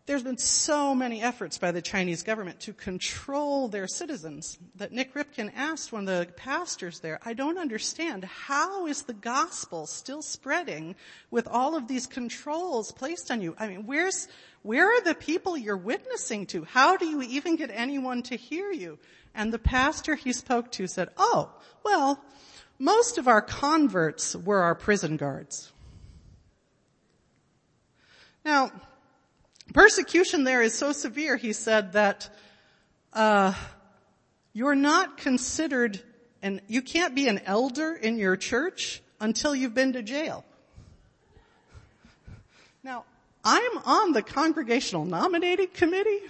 there's 0.10 0.24
been 0.24 0.40
so 0.40 0.96
many 0.96 1.22
efforts 1.22 1.60
by 1.60 1.72
the 1.72 1.84
Chinese 1.84 2.24
government 2.24 2.60
to 2.60 2.74
control 2.74 3.68
their 3.68 3.88
citizens 3.88 4.58
that 4.74 4.92
Nik 4.92 5.14
Ripken 5.14 5.52
asked 5.56 5.92
one 5.92 6.08
of 6.10 6.28
the 6.28 6.34
pastors 6.34 7.00
there, 7.00 7.20
I 7.24 7.34
don't 7.34 7.60
understand. 7.60 8.24
How 8.24 8.88
is 8.88 9.04
the 9.04 9.14
gospel 9.14 9.86
still 9.86 10.24
spreading 10.24 10.96
with 11.30 11.48
all 11.48 11.76
of 11.76 11.88
these 11.88 12.08
controls 12.08 12.92
placed 12.92 13.30
on 13.30 13.40
you? 13.44 13.56
I 13.60 13.68
mean, 13.68 13.86
where's, 13.86 14.28
where 14.64 14.88
are 14.88 15.02
the 15.02 15.14
people 15.14 15.56
you're 15.56 15.78
witnessing 15.78 16.48
to? 16.48 16.64
How 16.64 16.98
do 16.98 17.06
you 17.06 17.22
even 17.22 17.56
get 17.56 17.70
anyone 17.72 18.24
to 18.24 18.36
hear 18.36 18.72
you? 18.72 18.98
And 19.36 19.54
the 19.54 19.60
pastor 19.60 20.16
he 20.16 20.34
spoke 20.34 20.72
to 20.72 20.88
said, 20.88 21.10
oh, 21.18 21.52
well, 21.86 22.20
most 22.80 23.20
of 23.20 23.28
our 23.28 23.44
converts 23.44 24.36
were 24.36 24.64
our 24.64 24.74
prison 24.74 25.18
guards. 25.18 25.72
Now, 28.44 28.72
Persecution 29.74 30.44
there 30.44 30.62
is 30.62 30.74
so 30.74 30.92
severe, 30.92 31.38
he 31.38 31.54
said, 31.54 31.94
that 31.94 32.30
uh, 33.14 33.54
you're 34.54 34.76
not 34.76 35.18
considered, 35.18 36.02
and 36.42 36.62
you 36.68 36.82
can't 36.82 37.14
be 37.14 37.28
an 37.28 37.40
elder 37.46 37.94
in 37.94 38.18
your 38.18 38.36
church 38.36 39.02
until 39.20 39.54
you've 39.54 39.76
been 39.76 39.94
to 39.94 40.02
jail. 40.02 40.44
Now, 42.84 43.06
I'm 43.44 43.78
on 43.86 44.14
the 44.14 44.22
congregational 44.22 45.06
nominating 45.06 45.68
committee. 45.68 46.22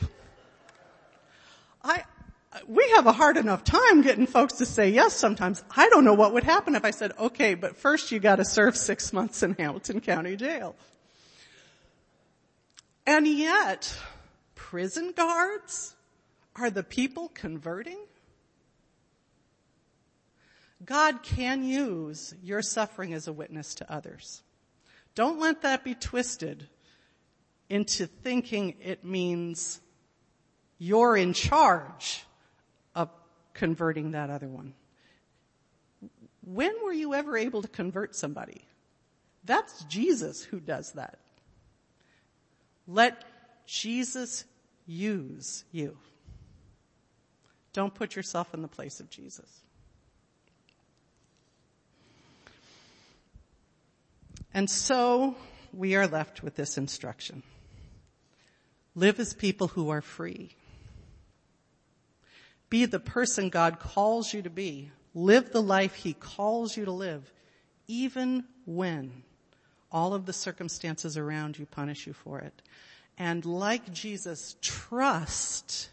I, 1.84 2.04
we 2.68 2.90
have 2.96 3.06
a 3.06 3.12
hard 3.12 3.38
enough 3.38 3.64
time 3.64 4.02
getting 4.02 4.28
folks 4.28 4.54
to 4.54 4.66
say 4.66 4.90
yes 4.90 5.14
sometimes. 5.14 5.64
I 5.76 5.88
don't 5.90 6.04
know 6.04 6.14
what 6.14 6.34
would 6.34 6.44
happen 6.44 6.76
if 6.76 6.84
I 6.84 6.92
said, 6.92 7.14
okay, 7.18 7.54
but 7.54 7.78
first 7.78 8.12
you 8.12 8.20
gotta 8.20 8.44
serve 8.44 8.76
six 8.76 9.14
months 9.14 9.44
in 9.44 9.54
Hamilton 9.54 10.02
County 10.02 10.36
Jail. 10.36 10.76
And 13.10 13.28
yet, 13.28 13.92
prison 14.54 15.14
guards 15.16 15.96
are 16.56 16.70
the 16.70 16.84
people 16.84 17.30
converting? 17.30 17.98
God 20.86 21.24
can 21.24 21.64
use 21.64 22.36
your 22.44 22.62
suffering 22.62 23.16
as 23.16 23.28
a 23.28 23.34
witness 23.34 23.74
to 23.76 23.92
others. 23.92 24.44
Don't 25.16 25.40
let 25.40 25.64
that 25.64 25.84
be 25.84 25.96
twisted 25.96 26.70
into 27.68 28.06
thinking 28.06 28.76
it 28.80 29.04
means 29.04 29.82
you're 30.78 31.18
in 31.18 31.34
charge 31.34 32.24
of 32.94 33.10
converting 33.56 34.12
that 34.12 34.30
other 34.30 34.48
one. 34.48 34.76
When 36.42 36.76
were 36.84 36.94
you 36.94 37.16
ever 37.16 37.36
able 37.36 37.64
to 37.64 37.68
convert 37.68 38.16
somebody? 38.16 38.68
That's 39.46 39.84
Jesus 39.86 40.44
who 40.44 40.60
does 40.60 40.92
that. 40.92 41.18
Let 42.90 43.24
Jesus 43.68 44.46
use 44.88 45.64
you. 45.72 45.96
Don't 47.72 47.94
put 47.94 48.16
yourself 48.16 48.52
in 48.56 48.64
the 48.64 48.68
place 48.68 49.00
of 49.00 49.12
Jesus. 49.12 49.62
And 54.56 54.68
so 54.68 55.36
we 55.72 55.96
are 55.96 56.08
left 56.08 56.42
with 56.42 56.56
this 56.56 56.80
instruction. 56.80 57.44
Live 58.96 59.20
as 59.20 59.36
people 59.36 59.68
who 59.68 59.92
are 59.92 60.02
free. 60.02 60.50
Be 62.72 62.86
the 62.86 63.00
person 63.00 63.50
God 63.50 63.80
calls 63.80 64.34
you 64.34 64.42
to 64.42 64.50
be. 64.50 64.92
Live 65.14 65.52
the 65.52 65.62
life 65.62 65.94
He 65.94 66.14
calls 66.14 66.76
you 66.76 66.86
to 66.86 66.92
live, 66.92 67.32
even 67.88 68.46
when 68.66 69.24
all 69.92 70.14
of 70.14 70.26
the 70.26 70.34
circumstances 70.34 71.18
around 71.18 71.58
you 71.58 71.66
punish 71.66 72.08
you 72.08 72.14
for 72.14 72.40
it. 72.40 72.62
And 73.18 73.46
like 73.46 73.92
Jesus, 73.92 74.56
trust 74.62 75.90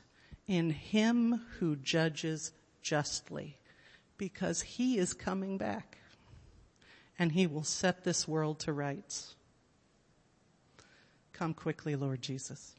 in 0.47 0.71
Him 0.71 1.41
who 1.59 1.77
judges 1.77 2.53
justly 2.83 3.59
because 4.19 4.63
He 4.63 4.99
is 4.99 5.13
coming 5.13 5.59
back 5.59 5.99
and 7.19 7.33
He 7.33 7.47
will 7.47 7.65
set 7.65 8.05
this 8.05 8.29
world 8.29 8.61
to 8.61 8.73
rights. 8.73 9.35
Come 11.33 11.53
quickly, 11.53 11.97
Lord 11.97 12.23
Jesus. 12.23 12.75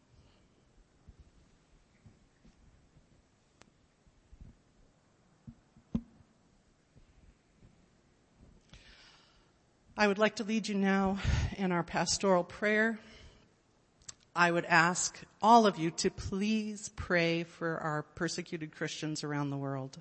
I 10.00 10.08
would 10.08 10.20
like 10.20 10.36
to 10.36 10.44
lead 10.44 10.68
you 10.68 10.76
now 10.76 11.18
in 11.58 11.72
our 11.72 11.82
pastoral 11.82 12.44
prayer. 12.44 13.00
I 14.36 14.52
would 14.52 14.66
ask 14.66 15.20
all 15.42 15.66
of 15.66 15.80
you 15.80 15.90
to 15.90 16.12
please 16.12 16.90
pray 16.90 17.46
for 17.46 17.80
our 17.80 18.04
persecuted 18.04 18.76
Christians 18.76 19.24
around 19.24 19.50
the 19.50 19.58
world. 19.58 19.98